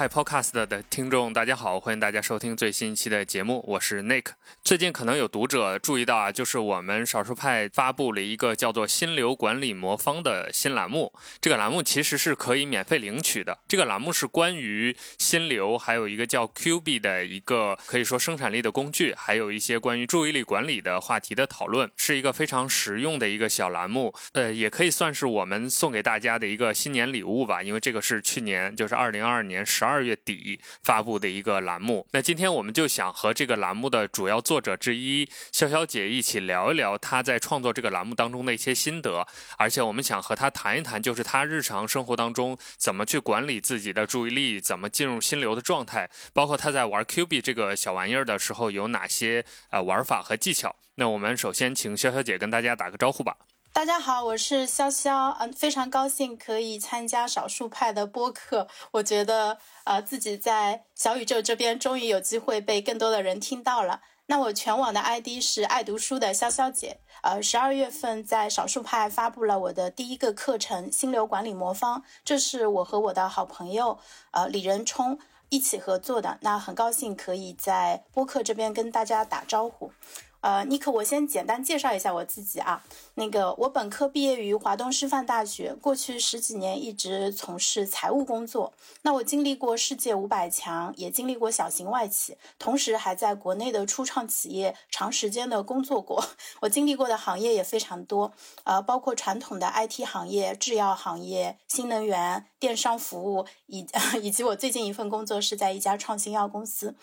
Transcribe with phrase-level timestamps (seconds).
[0.00, 4.28] 开 Podcast 的听众，大家好，欢迎大家收听最新一期的节目，我是 Nick。
[4.64, 11.12] 最近可能有读者注意到啊，就是我们少数派发布了一个叫做“心流管理魔方”的新栏目。
[11.38, 13.58] 这个栏目其实是可以免费领取的。
[13.68, 24.14] 这个栏目是关于心流，还有一个叫 Q B 的一个可以说生产力的工具，还有一些关于注意力管理的话题的讨论，是一个非常实用的一个小栏目。
[24.32, 29.20] 呃，也可以算是我们送给大家的一个新年礼物吧，因为这个是去年就是二零。
[29.20, 39.26] 二二年十二二月底发布的一个栏目，那今天我们就想和这个栏目的主要作者之一潇潇姐一起聊一聊她在创作这个栏目当中的一些心得，
[39.58, 50.76] 而且我们想和她谈一谈，就是她日常生活当中怎么去管理自己的注意力，怎么进入心流的状态，包括她在玩 Q 币这个小玩意儿的时候有哪些呃玩法和技巧。
[50.94, 53.36] 那我们首先请潇潇姐跟大家打个招呼吧。
[53.72, 58.66] 大家好，我是潇潇，嗯，非常高兴可以参加少数派的播客。
[58.90, 64.00] 我觉得，呃，自己在小宇宙这边终于有机会被更多的人听到了。
[64.26, 66.98] 那我全网的 ID 是爱读书的潇潇姐。
[67.22, 73.98] 呃，十二月份在少数派发布了我的第一个课程《心流管理魔方》，这是我和我的好朋友
[74.32, 76.38] 呃李仁冲一起合作的。
[76.42, 79.92] 那很高兴可以在播客这边跟大家打招呼。
[80.40, 82.82] 呃，尼克，我先简单介绍一下我自己啊。
[83.14, 88.72] 那个，我本科毕业于华东师范大学，过去十几年一直从事财务工作。
[89.02, 96.24] 那我经历过世界五百强，也经历过小型外企，同时还在国内的初创企业长时间的工作过。
[96.60, 98.32] 我经历过的行业也非常多，
[98.64, 103.84] 呃，包括传统的 IT 行业、制药行业、新能源、电商服务，以
[104.22, 106.94] 以及我最近一份工作是在一家创新药公司。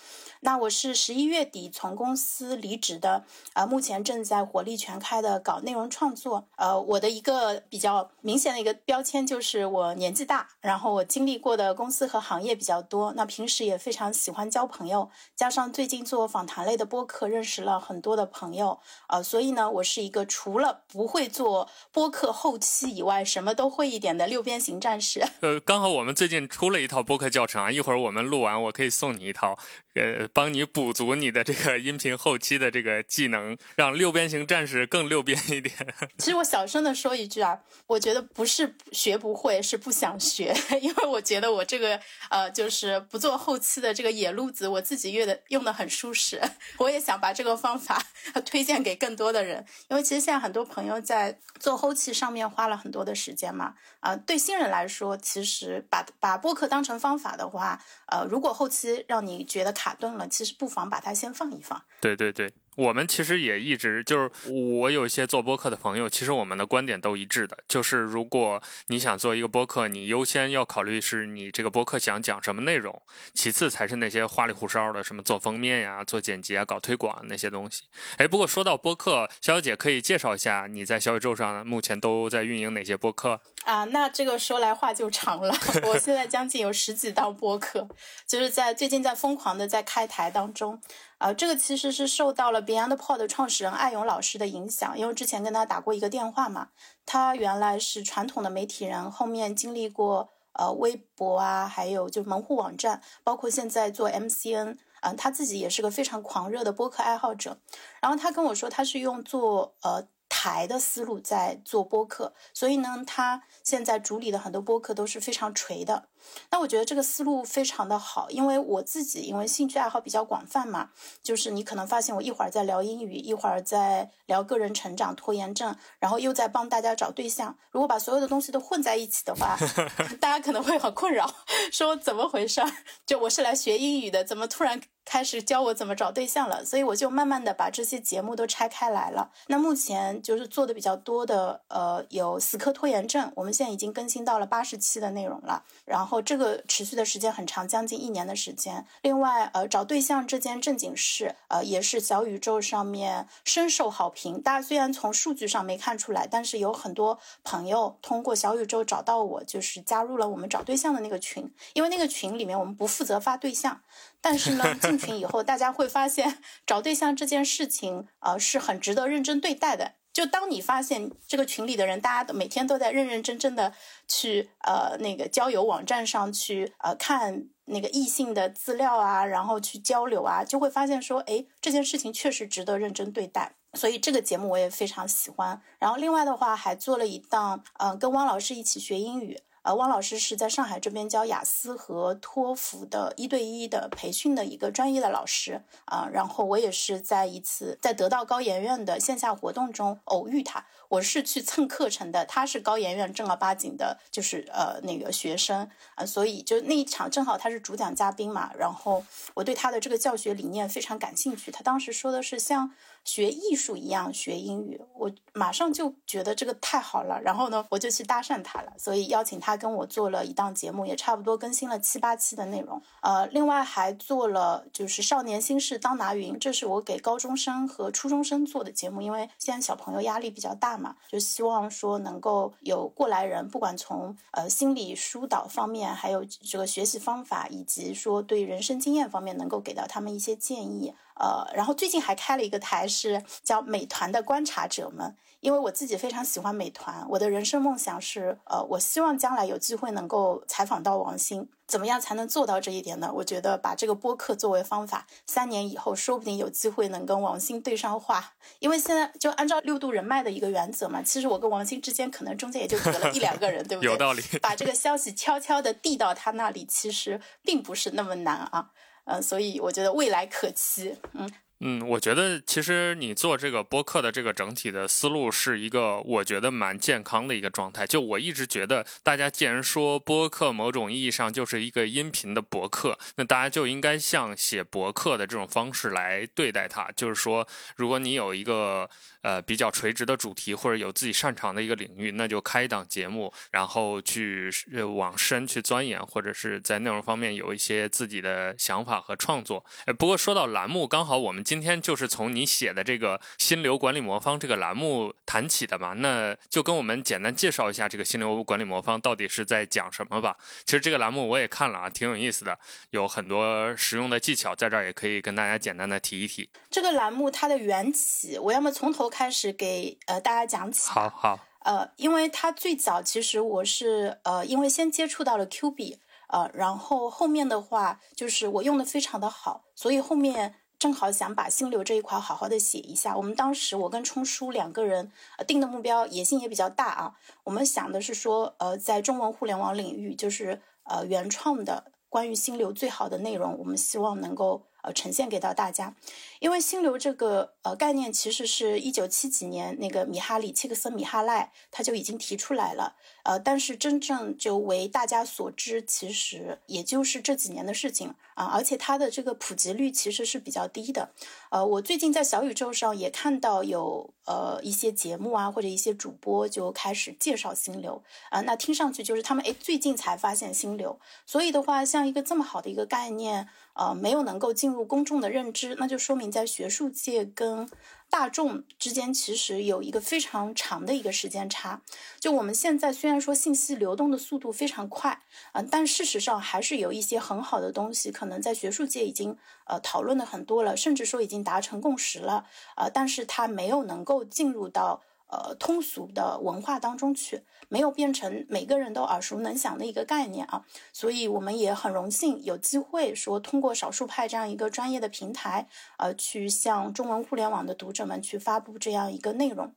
[0.42, 3.26] 那我是十一月底从公司离职的。
[3.54, 6.46] 啊，目前正在火力全开的搞内容创作。
[6.58, 13.12] 呃，我的一个比较明显的一个标签就是我年纪大，然后我经历过的公司和行业比较多。
[13.16, 18.80] 那平时也非常喜欢交朋友，加上最近做访谈类的播客，认识了很多的朋友。
[19.08, 25.26] 呃，所以呢，我是一个除了不会做播客后期以外，什么都会一点的六边形战士。
[25.48, 29.58] 呃，刚好我们最近出了一套播客教程啊，一会儿我们录完，我可以送你一套，
[29.98, 33.04] 呃，帮你补足你的这个音频后期的这个。
[33.08, 35.74] 技能让六边形战士更六边一点。
[36.20, 42.00] 其实我小声的说一句啊，我觉得不是学不会，是不想学，因为我觉得我这个
[42.30, 46.42] 呃，就是不做后期的这个野路子，我自己用的用的很舒适。
[46.78, 48.04] 我也想把这个方法
[48.46, 53.74] 推荐给更多的人，因为其实现在很多朋友在做后期上面花了很多的时间嘛。
[54.00, 61.82] 啊，对新人来说，其实把把播客当成方法的话，呃，如果后期让你觉得卡卡顿了，其实不妨把它先放一放。
[62.02, 62.52] 对对对。
[62.76, 73.02] 我们其实也一直就是，我有一些做播客的朋友，其实我们的观点都一致的，就是如果你想做一个播客，你优先要考虑是你这个播客想讲什么内容，
[73.34, 77.86] 其次才是那些花里胡哨的什么做封面呀、做剪辑啊、搞推广那些东西。
[78.18, 83.84] 哎，不过说到播客，肖小姐可以介绍一下你在小宇宙上目前都在运营哪些播客啊？
[83.92, 85.54] 那这个说来话就长了，
[85.86, 87.86] 我现在将近有十几档播客，
[88.26, 90.82] 就是在最近在疯狂的在开台当中。
[91.18, 96.70] 呃，这个其实是受到了 BeyondPod 的创始人艾勇老师的影响，因为之前跟他打过一个电话嘛。
[97.06, 107.58] 他原来是传统的媒体人，后面经历过呃微博啊，还有就门户网站，包括现在做 MCN，嗯，他自己也是个非常狂热的播客爱好者。
[108.02, 110.08] 然后他跟我说，他是用做呃。
[110.48, 116.08] 台的思路在做播客，所以呢，他现在主理的很多播客都是非常垂的。
[116.50, 120.90] 那我觉得这个思路非常的好，因为我自己因为兴趣爱好比较广泛嘛，
[121.22, 127.58] 就是你可能发现我一会儿在聊英语，一会儿在聊个人成长、拖延症，然后又在帮大家找对象。
[127.72, 129.58] 如果把所有的东西都混在一起的话，
[130.20, 131.30] 大家可能会很困扰，
[131.72, 132.62] 说怎么回事？
[133.06, 134.82] 就我是来学英语的，怎么突然？
[135.10, 139.32] 开始教我怎么找对象了，所以我就慢慢的把这些节目都拆开来了。
[139.48, 145.64] 那目前就是做的比较多的，呃，有死磕拖延症，我们现在已经更新到了八十期的内容了。
[145.86, 148.86] 然后这个持续的时间很长，将近一年的时间。
[149.02, 154.42] 另外，呃，找对象这件正经事，呃，也是小宇宙上面深受好评。
[154.42, 161.52] 大家虽然从数据上没看出来，但是有很多朋友通过小宇宙找到我，就是加入了我们找对象的那个群。
[161.74, 163.82] 因为那个群里面我们不负责发对象。
[164.20, 169.94] 但是呢，进群以后，大家会发现 找对象这件事情，呃，是很值得认真对待的。
[170.18, 173.72] 就当你发现这个群里的人，大家都每天都在认认真真的
[174.08, 183.54] 去呃那个交友网站上去呃看那个异性的资料啊，然后去交流啊，就会发现说，哎，这件事情确实值得认真对待。
[183.76, 185.62] 所以这个节目我也非常喜欢。
[185.78, 189.40] 然后另外的话，还做了一档，嗯，跟汪老师一起学英语。
[189.68, 196.08] 呃，汪老师是在上海这边教雅思和托福的一对一的培训的一个专业的老师啊。
[196.10, 209.04] 然后我也是在一次在得到高研院的线下活动中偶遇他，我是去蹭课程的，他是高研院正儿八经的，就是呃那个学生啊，所以就那一场正好他是主讲嘉宾嘛，然后
[209.34, 211.52] 我对他的这个教学理念非常感兴趣。
[211.52, 212.72] 他当时说的是像。
[213.08, 222.82] 学艺术一样学英语，我马上就觉得这个太好了，然后呢，我就去搭讪他了，所以邀请他跟我做了一档节目，也差不多更新了七八期的内容。
[223.02, 240.94] 呃，另外还做了就是少年心事当拿云，这是我给高中生和初中生做的节目，因为现在小朋友压力比较大嘛，就希望说能够有过来人，不管从呃心理疏导方面，还有这个学习方法，以及说对人生经验方面，能够给到他们一些建议。
[241.20, 245.16] 呃，然后最近还开了一个台，是叫美团的观察者们。
[245.40, 251.48] 因为我自己非常喜欢美团，我的人生梦想是，呃，我希望将来有机会能够采访到王兴。
[251.68, 253.12] 怎么样才能做到这一点呢？
[253.14, 258.34] 我觉得把这个播客作为方法，三年以后说不定有机会能跟王兴对上话。
[258.58, 263.92] 因为现在就按照六度人脉的一个原则嘛，其实我跟王兴之间可能中间也就隔了一两个人，对不对？
[263.92, 264.24] 有道理。
[264.42, 268.72] 把这个消息悄悄的递到他那里，其实并不是那么难啊。
[269.08, 270.96] 嗯，所以我觉得未来可期。
[271.14, 277.88] 嗯嗯，我觉得其实你做这个播客的这个整体的思路是一个我觉得蛮健康的一个状态。
[277.88, 286.92] 就我一直觉得，大家既然说播客某种意义上就是一个音频的博客，那大家就应该像写博客的这种方式来对待它。
[286.96, 288.88] 就是说，如果你有一个。
[289.22, 294.50] 呃，比较垂直的主题或者有自己擅长的一个领域，那就开一档节目，然后去
[294.96, 299.66] 往深去钻研，或者是在内容方面有一些自己的想法和创作。
[299.86, 310.38] 呃，不过说到栏目，刚好我们今天就是从你写的这个心流管理魔方这个栏目谈起的嘛，那就跟我们简单介绍一下这个心流管理魔方到底是在讲什么吧。
[310.66, 312.58] 其实这个栏目我也看了啊，挺有意思的，
[312.92, 316.50] 有很多实用的技巧，在这儿也可以跟大家简单的提一提。
[316.70, 319.07] 这个栏目它的缘起，我要么从头。
[319.10, 333.16] 开始给呃大家讲起，好好，呃，因为它最早其实我是呃，因为先接触到了 Q 币呃，然后后面的话就是我用的非常的好，所以后面正好想把心流这一块好好的写一下。
[333.16, 335.12] 我们当时我跟冲叔两个人
[335.46, 337.14] 定的目标野心也比较大啊，
[337.44, 344.64] 我们想的是说呃，在中文互联网领域，就是呃原创的关于心流最好的内容，我们希望能够。
[344.84, 345.96] 呃，呈现给到大家，
[346.40, 361.12] 因为心流这个呃概念，其实是一九七几年那个米哈里切克森米哈赖他就已经提出来了，呃，但是真正就为大家所知，其实也就是这几年的事情啊，而且它的这个普及率其实是比较低的，
[361.50, 368.04] 呃，我最近在小宇宙上也看到有呃一些节目啊，或者一些主播就开始介绍心流。
[368.30, 373.48] 啊，那听上去就是他们哎最近才发现心流，所以的话，像一个这么好的一个概念。
[373.80, 377.70] 呃，没有能够进入公众的认知，那就说明在学术界跟
[378.10, 381.82] 大众之间其实有一个非常长的一个时间差。
[382.20, 385.22] 就我们现在虽然说信息流动的速度非常快，
[385.54, 395.02] 嗯，但事实上还是有一些很好的东西，可能在学术界已经呃讨论的很多了，甚至说已经达成共识了，呃，但是它没有能够进入到。
[395.30, 405.68] 呃，通俗的文化当中去，没有变成每个人都耳熟能详的一个概念啊，所以我们也很荣幸有机会说通过少数派这样一个专业的平台，
[405.98, 409.74] 呃，去向中文互联网的读者们去发布这样一个内容。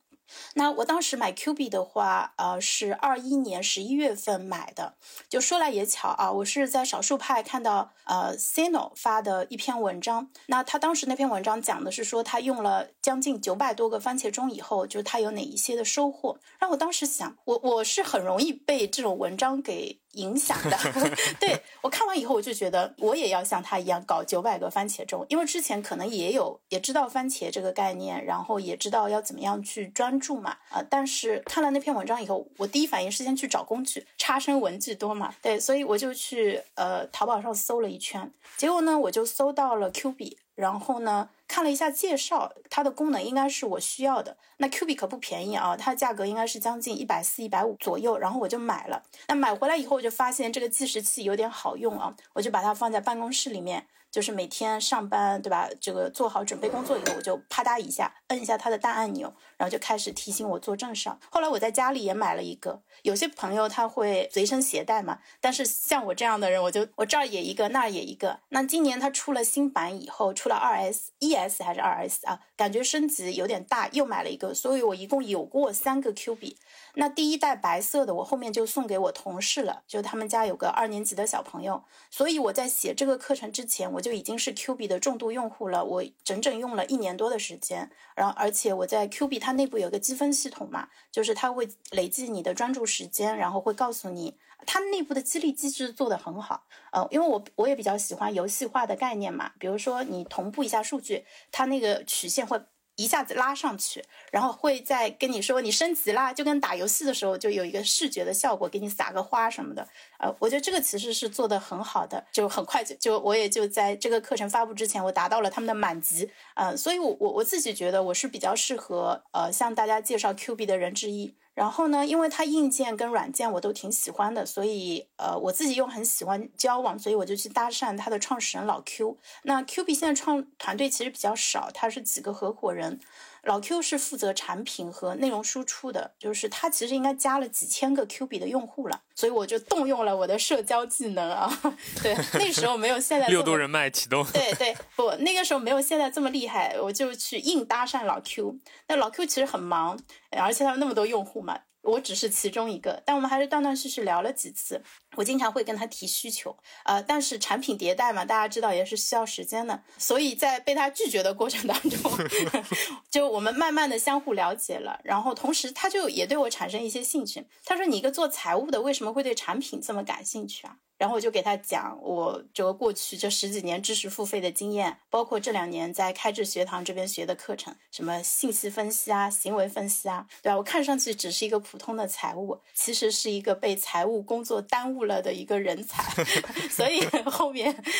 [0.54, 4.94] 那我当时买 Q 币的话，呃，是二一年十一月份买的。
[5.28, 10.30] 就说来也巧啊，我是在少数派看到呃 Sino 发的一篇文章。
[10.46, 16.38] 那他当时那篇文章讲的是说，他用了将近九百多个番茄钟以后，就他有哪一些的收获。
[16.58, 19.99] 让我当时想，我我是很容易被这种文章给。
[20.12, 20.76] 影响的，
[21.38, 41.30] 对我看完以后，我就觉得我也要像他一样搞九百个番茄钟，因为之前可能也有也知道番茄这个概念，然后也知道要怎么样去专注嘛，啊，但是看了那篇文章以后，我第一反应是先去找工具，差生文具多嘛，对，所以我就去呃淘宝上搜了一圈，结果呢，我就搜到了 Q 币，然后呢。
[41.50, 44.36] 看了一下介绍，它的功能应该是我需要的。
[44.58, 48.16] 那 Q 币可不便宜啊，它的价格应该是将近一百四、一百五左右。
[48.16, 49.02] 然后我就买了。
[49.26, 53.84] 那买回来以后，我就发现这个计时器有点好用啊，我就把它放在办公室里面。
[54.10, 55.68] 就是每天上班，对吧？
[55.80, 61.10] 这个做好准备工作以后，我就啪嗒一下摁一下它的大按钮，然后就开始提醒我做正事。
[61.30, 68.40] 后来我在家里也买了一个，有些朋友他会随身携带嘛，但是像我这样的人，我就我这儿也一个，那儿也一个。
[68.48, 72.40] 那今年它出了新版以后，出了二 S、一 S 还是二 S 啊？
[72.56, 76.56] 感觉升级有点大，又买了一个，所以我一共有过三个 Q 币。
[76.94, 81.84] 那第一代白色的，我后面就送给我同事了，就他们家有个二年级的小朋友。
[82.10, 85.84] 所以我在写这个课程之前，我就已经是 Q 币的重度用户了。
[85.84, 96.64] 我整整用了一年多的时间，然后而且我在 Q 币它内部有个积分系统嘛，就是它会累计你的专注时间，然后会告诉你，它内部的激励机制做得很好。
[96.92, 102.60] 呃，因为我我也比较喜欢游戏化的概念嘛，比如说你同步一下数据，它那个曲线会。
[103.02, 109.88] 一下子拉上去，然后会再跟你说你升级啦，就跟打游戏的时候就有一个视觉的效果，给你撒个花什么的。
[110.18, 116.30] 呃，我觉得这个其实是做的很好的，就很快就就我也就在这个课程发布之前，我达到了他们的满级。
[116.54, 121.34] 嗯，所以我我我自己觉得我是比较适合呃向大家介绍 Q 币的人之一。
[121.60, 129.18] 然后呢，因为它硬件跟软件我都挺喜欢的，所以呃我自己又很喜欢交往，所以我就去搭讪它的创始人老 Q。
[129.42, 132.98] 那 Q 币现在创团队其实比较少，他是几个合伙人。
[133.44, 141.50] 老 Q 是负责产品和内容输出的，就是他其实应该加了几千个 Q 币的用户了，所以我就动用了我的社交技能啊。
[142.02, 144.24] 对，那时候没有现在六度人脉启动。
[144.32, 148.58] 对对，不，那个时候没有现在这么厉害，我就去硬搭讪老 Q。
[148.88, 149.98] 那老 Q 其实很忙，
[150.30, 151.58] 而且他有那么多用户嘛。
[151.82, 154.82] 我只是其中一个，但我们还是断断续续聊了几次。
[155.16, 162.12] 我经常会跟他提需求，呃，但是产品迭代嘛，大家知道也是需要时间的，所以在被他拒绝的过程当中，
[163.10, 167.46] 就我们慢慢的相互了解了，然后同时他就也对我产生一些兴趣。
[167.64, 180.56] 他说：“你一个做财务的，为什么会对产品这么感兴趣啊？”然后我就给他讲我这个过去这十几年知识付费的经验，包括这两年在开智学堂这边学的课程，什么信息分析啊、行为分析啊，对吧？
[180.58, 186.22] 我看上去只是一个普通的财务，其实是一个被财务工作耽误了的一个人才，
[186.68, 187.82] 所以后面。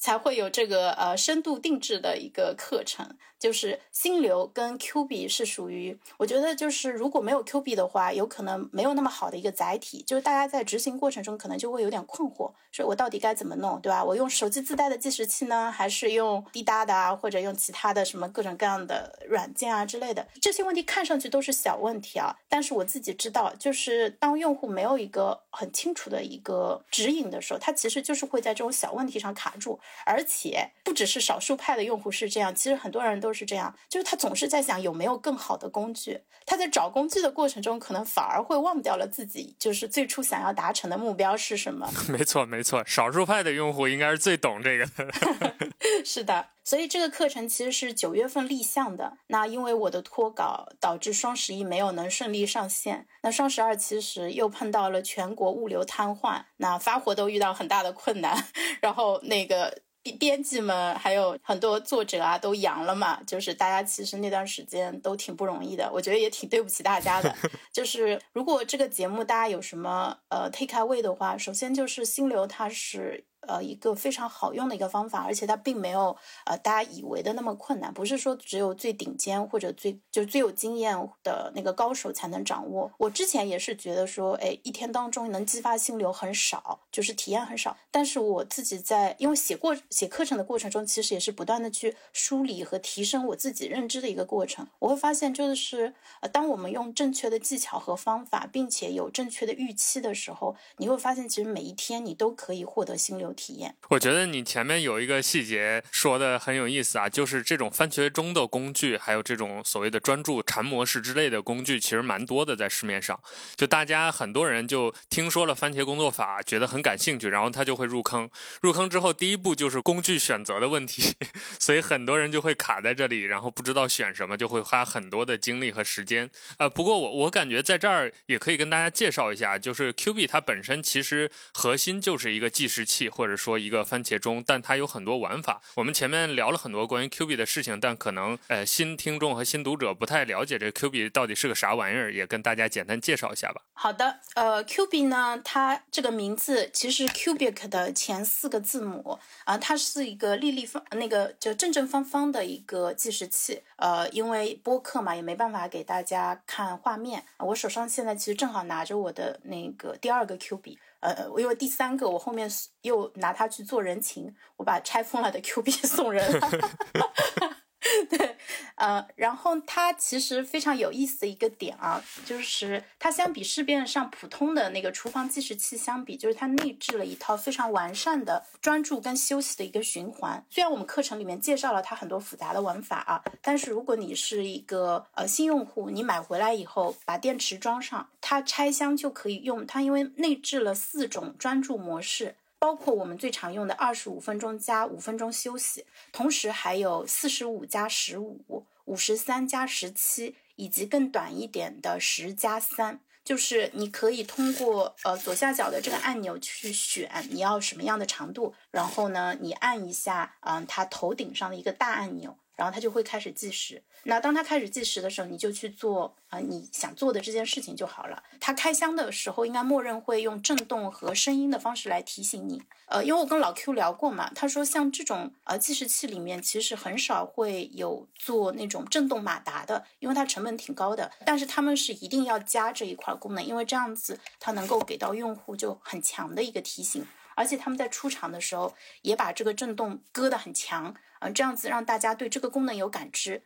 [0.00, 14.04] 才会有这个呃深度定制的一个课程，就是心流跟 Q 币是属于，我觉得就是如果没有 Q 币的话，有可能没有那么好的一个载体，就是大家在执行过程中可能就会有点困惑，说我到底该怎么弄，对吧？
[14.04, 20.26] 我用手机自带的计时器呢，还是用滴答的啊，或者用其他的什么各种各样的软件啊之类的？
[20.40, 29.78] 这些问题看上去都是小问题啊，但是我自己知道，就是当用户没有一个很清楚的一个指引的时候，他其实就是会在这种小问题上卡住。
[30.04, 36.20] 而且不只是少数派的用户是这样，其实很多人都是这样，就是他总是在想有没有更好的工具。
[36.46, 41.90] 他在找工具的过程中，可能反而会忘掉了自己就是最初想要达成的目标是什么。
[42.08, 45.12] 没错，没错，少数派的用户应该是最懂这个的。
[46.04, 49.18] 是的，所以这个课程其实是九月份立项的。
[49.26, 58.44] 那因为我的脱稿导致双十一没有能顺利上线，那双十二其实又碰到了全国物流瘫痪，那发货都遇到很大的困难，
[58.80, 59.82] 然后那个。
[60.12, 67.34] 编辑们还有很多作者啊，都阳了嘛，就是大家其实那段时间都挺不容易的，我觉得也挺对不起大家的。
[67.72, 73.24] 就是如果这个节目大家有什么呃 take away 的话，首先就是心流它是。
[73.48, 76.14] 呃，一个非常好用的一个方法，而且它并没有
[76.44, 82.92] 呃大家以为的那么困难，不是说只有最顶尖或者最就最有经验的那个高手才能掌握。
[82.98, 87.76] 我之前也是觉得说，哎，一天当中能激发心流很少，就是体验很少。
[87.90, 94.66] 但是我自己在因为写过写课程的过程中，其实也是不断的去梳理和提升我自己认知的一个过程。
[94.80, 103.32] 我会发现，就是呃，当我们用正确的技巧和方法，并且有正确的预期的时候，你会发现，其实每一天你都可以获得心流。
[103.38, 113.18] 体验，我觉得你前面有一个细节说的很有意思啊，就是这种番茄钟的工具，还有这种所谓的专注禅模式之类的工具，其实蛮多的在市面上。
[113.54, 118.28] 就大家很多人就听说了番茄工作法，觉得很感兴趣，然后他就会入坑。
[118.60, 121.14] 入坑之后，第一步就是工具选择的问题，
[121.60, 126.28] 所以很多人就会卡在这里，然后不知道选什么，就会花很多的精力和时间。
[126.56, 133.08] 呃，不过我我感觉在这儿也可以跟大家介绍一下，就是 Q 币它本身其实核心就是一个计时器。
[133.18, 135.60] 或是说一个番茄钟，但它有很多玩法。
[135.76, 143.62] 我们前面聊了很多关于 Q 币的事情，但可能呃新听众和新读者不太了解这 Q 币到底是个啥玩意儿，也跟大家简单介绍一下吧。
[143.74, 153.62] 好的，呃，Q 币呢，它这个名字其实 Cubic 的前四个字母啊，它是一个立立方那个就正正方方的一个计时器。
[153.76, 157.24] 呃，因为播客嘛，也没办法给大家看画面。
[157.38, 160.78] 我手上现在其实正好拿着我的那个第二个 Q 币。
[161.00, 162.50] 呃，因为第三个我后面
[162.82, 166.48] 又拿它去做人情，我把拆封了的 Q 币送人了。
[168.10, 168.36] 对，
[168.74, 180.44] 呃，然后它其实非常有意思的一个点啊，就是它相比市面上普通的那个厨房计时器相比，就是它内置了一套非常完善的专注跟休息的一个循环。
[180.50, 189.64] 虽然我们课程里面介绍了它很多复杂的玩法啊，但是如果你是一个呃新用户，你买回来以后把电池装上，它拆箱就可以用。
[189.64, 192.34] 它因为内置了四种专注模式。
[192.58, 203.00] 包括我们最常用的二十五分钟加五分钟休息，同时还有四十五加十五、五十三加十七，以及更短一点的十加三。
[203.24, 212.38] 就是你可以通过呃左下角的这个按钮去选你要什么样的长度，然后呢，你按一下嗯它头顶上的一个大按钮。
[212.58, 213.80] 然后它就会开始计时。
[214.02, 218.20] 那当它开始计时的时候，你就去做啊你想做的这件事情就好了。
[218.40, 222.60] 它开箱的时候应该默认会用震动和声音的方式来提醒你。
[222.86, 231.12] 呃，因为我跟老 Q 聊过嘛，他说像这种呃计时器里面其实很少会有做那种震动马达的，因为它成本挺高的。
[231.24, 237.06] 但是他们是一定要加这一块功能，因为这样子它能够给到用户就很强的一个提醒。
[237.36, 240.92] 而且他们在出厂的时候也把这个震动搁得很强。
[241.20, 243.42] 嗯，这样子让大家对这个功能有感知，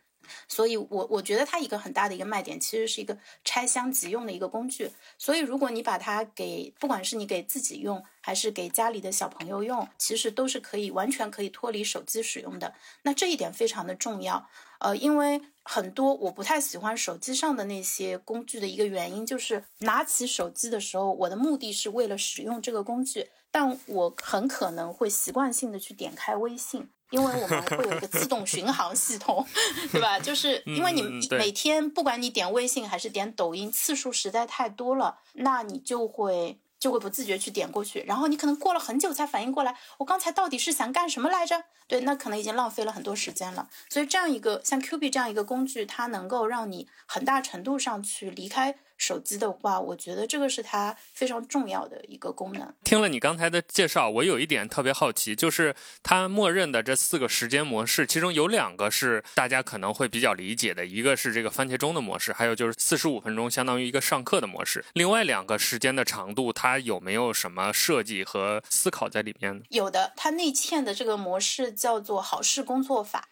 [0.47, 4.91] 所以我我觉得它一个很大的一个卖点，其实是一个拆箱即用的一个工具。
[5.17, 12.73] 所以如果你把它给，不管是你给自己用，还是给家里的小朋友用，其实都是可以完全可以脱离手机使用的。
[13.03, 14.47] 那这一点非常的重要。
[14.79, 26.89] 呃，因为很多我不太喜欢手机上的那些工具的一个原因，就是拿起手机的时候，我的目的是为了使用这个工具，但我很可能会习惯性的去点开微信。
[27.13, 29.45] 因为我们会有一个自动巡航系统，
[29.93, 30.19] 对吧？
[30.19, 41.63] 就是因为你每天不管你点微信还是点抖音次数实在太多了，那你就会就会不自觉去点过去，然后你可能过了很久才反应过来，我刚才到底是想干什么来着？
[41.87, 43.69] 对，那可能已经浪费了很多时间了。
[43.89, 48.75] 所以这样一个像 Q 币这样一个工具，它能够让你很大程度上去离开。
[49.03, 52.73] 手机的话，我觉得这个是它非常重要的一个功能。
[52.85, 64.85] 听了你刚才的介绍，我有一点特别好奇，就是它默认的这四个时间模式，其中有两个是大家可能会比较理解的，一个是这个番茄钟的模式，还有就是四十五分钟，相当于一个上课的模式。
[64.93, 69.63] 另外两个时间的长度，它有没有什么设计和思考在里面呢？
[69.69, 73.27] 有的，它内嵌的这个模式叫做好事工作法。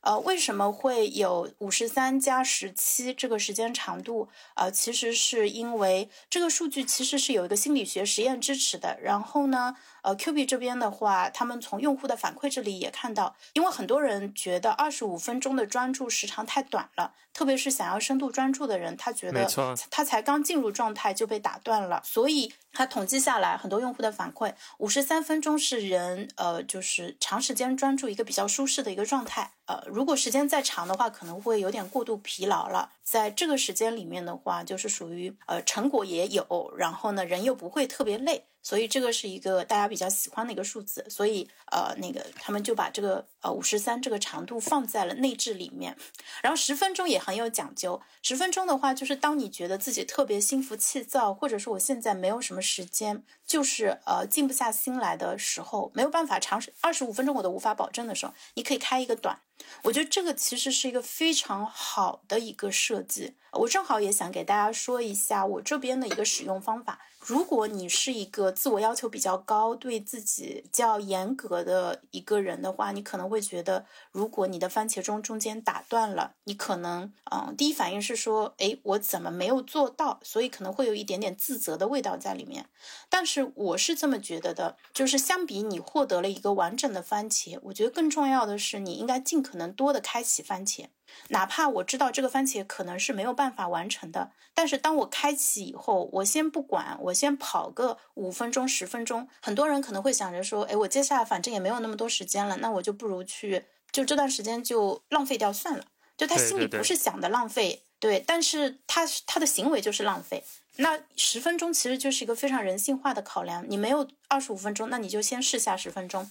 [0.00, 4.28] 呃，为什么会有五十三加十七这个时间长度？
[4.54, 8.98] 呃，其实是因为这个数据其实是有一个心理学实验支持的。
[9.02, 9.74] 然后呢？
[10.06, 19.44] 呃，Q B 这边的话，他们从用户的反馈这里也看到，因为很多人觉得二十五分钟的专注时长太短了，特别是想要深度专注的人，他觉得
[19.90, 29.50] 他才刚进入状态就被打断了，所以他统计下来，很多用户的反馈，五十三分钟是人呃就是长时间专注一个比较舒适的一个状态。
[29.66, 32.92] 呃，如果时间再长的话，可能会有点过度疲劳了。
[33.02, 38.44] 在这个时间里面的话，就是属于呃成果也有，然后呢人又不会特别累。
[38.66, 45.96] 所以这个是一个大家比较喜欢的一个数字，所以呃，那个他们就把这个呃五十三这个长度放在了内置里面，
[46.42, 48.02] 然后十分钟也很有讲究。
[48.22, 59.38] 十分钟的话，就是当你觉得自己特别心浮气躁，或者说我现在没有什么时间，就是呃静不下心来的时候，没有办法长时二十五分钟我都无法保证的时候，你可以开一个短。
[59.82, 63.36] 我觉得这个其实是一个非常好的一个设计。
[63.52, 67.00] 我正好也想给大家说一下我这边的一个使用方法。
[67.26, 80.20] 如果你是一个自我要求比较高、对自己较严格的一个人的话，你可能会觉得，如果你的番茄钟中间打断了，你可能，嗯，第一反应是说，哎，我怎么没有做到？
[80.22, 82.68] 所以可能会有一点点自责的味道在里面。
[83.08, 90.86] 但是我是这么觉得的，就是相比你获得了一个完整的番茄，我觉得更重要的是，你应该尽可能多的开启番茄。
[91.28, 99.28] 哪怕我知道这个番茄可能是没有办法完成的，但是当我开启以后，我先不管，我先跑个五分钟、十分钟。
[99.40, 105.84] 很多人可能会想着说，哎，我接下来反正也没有那么多时间了，那我就不如去，就这段时间就浪费掉算了。
[106.16, 110.42] 就他心里不是想的浪费，对，但是他他的行为就是浪费。
[110.76, 116.30] 那十分钟其实就是一个非常人性化的考量，你没有二十五分钟，那你就先试下十分钟。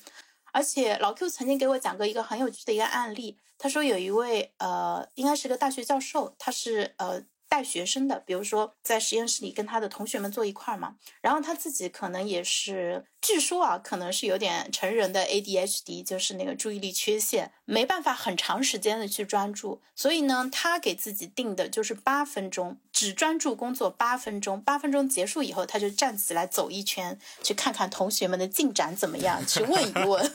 [0.55, 13.05] 而且老 Q 曾经给我讲过一个很有趣的一个案例，他说有一位呃，应该是个大学教授，他是呃带学生的，比如说在实验室里跟他的同学们坐一块儿嘛，然后他自己可能也是。
[13.21, 19.81] 据说啊，可能是有点成人的 ADHD，就是那个注意力缺陷，没办法很长时间的去专注。
[19.95, 24.61] 所以呢，他给自己定的就是八分钟，只专注工作八分钟。
[24.61, 30.33] 八分钟结束以后，他就站起来走一圈，去看看同学们的进展怎么样，去问一问。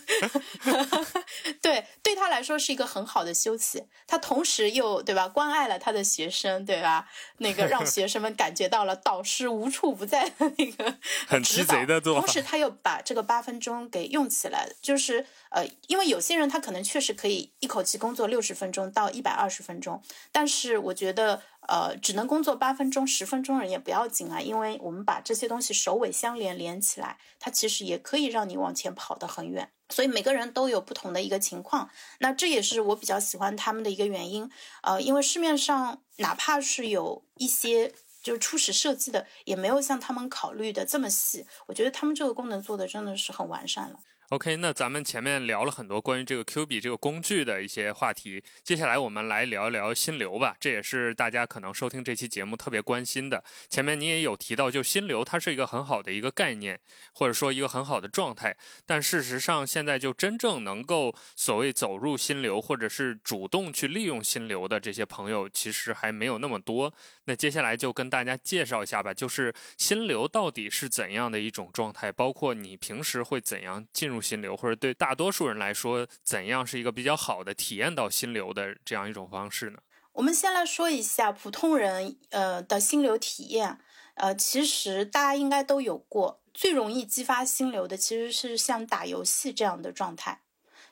[1.63, 3.85] 对，对他来说是一个很好的休息。
[4.07, 7.09] 他同时又对吧，关爱了他的学生，对吧？
[7.39, 12.27] 那个让学生们感觉到了导师无处不在的那个 很鸡贼的做法。
[12.27, 21.41] 同时，他又把这个八分钟给用起来，就是呃，因为有些人他可能确实可以一口气工作六十分钟到一百二十分钟，但是我觉得。
[21.71, 29.71] 呃，只能工作八分钟、十分钟人也不要紧啊，因为我们把这些东西首尾相连连起来，它其实也可以让你往前跑得很远。
[29.89, 34.51] 所以每个人都有不同的一个情况，那这也是我比较喜欢他们的一个原因。
[34.83, 41.47] 呃，因为市面上哪怕是有一些就是初始设计的，也没有像他们考虑的这么细。
[41.69, 44.01] 我觉得他们这个功能做的真的是很完善了。
[44.31, 50.55] OK，那咱们前面聊了很多关于这个 Q 币这个工具的一些话题，接下来我们来聊一聊心流吧。
[50.61, 53.43] 这也是大家可能收听这期节目特别关心的。
[53.69, 56.79] 前面你也有提到，就心流它是一个很好的一个概念，
[57.13, 58.57] 或者说一个很好的状态。
[58.87, 66.95] 但事实上，现在就真正能够所谓走入心流，或者是主动去利用心流的这些朋友，其实还没有那么多。
[67.25, 74.20] 那接下来就跟大家介绍一下吧，就是心流到底是怎样的一种状态，包括你平时会怎样进入。
[74.21, 79.79] 心流，或者对大多数人来说，怎样是一个比较好的体验到心流的这样一种方式呢？
[80.13, 83.79] 我们先来说一下普通人呃的心流体验，
[84.15, 90.43] 呃，其实大家应该都有过，最容易激发心流的其实是像打游戏这样的状态。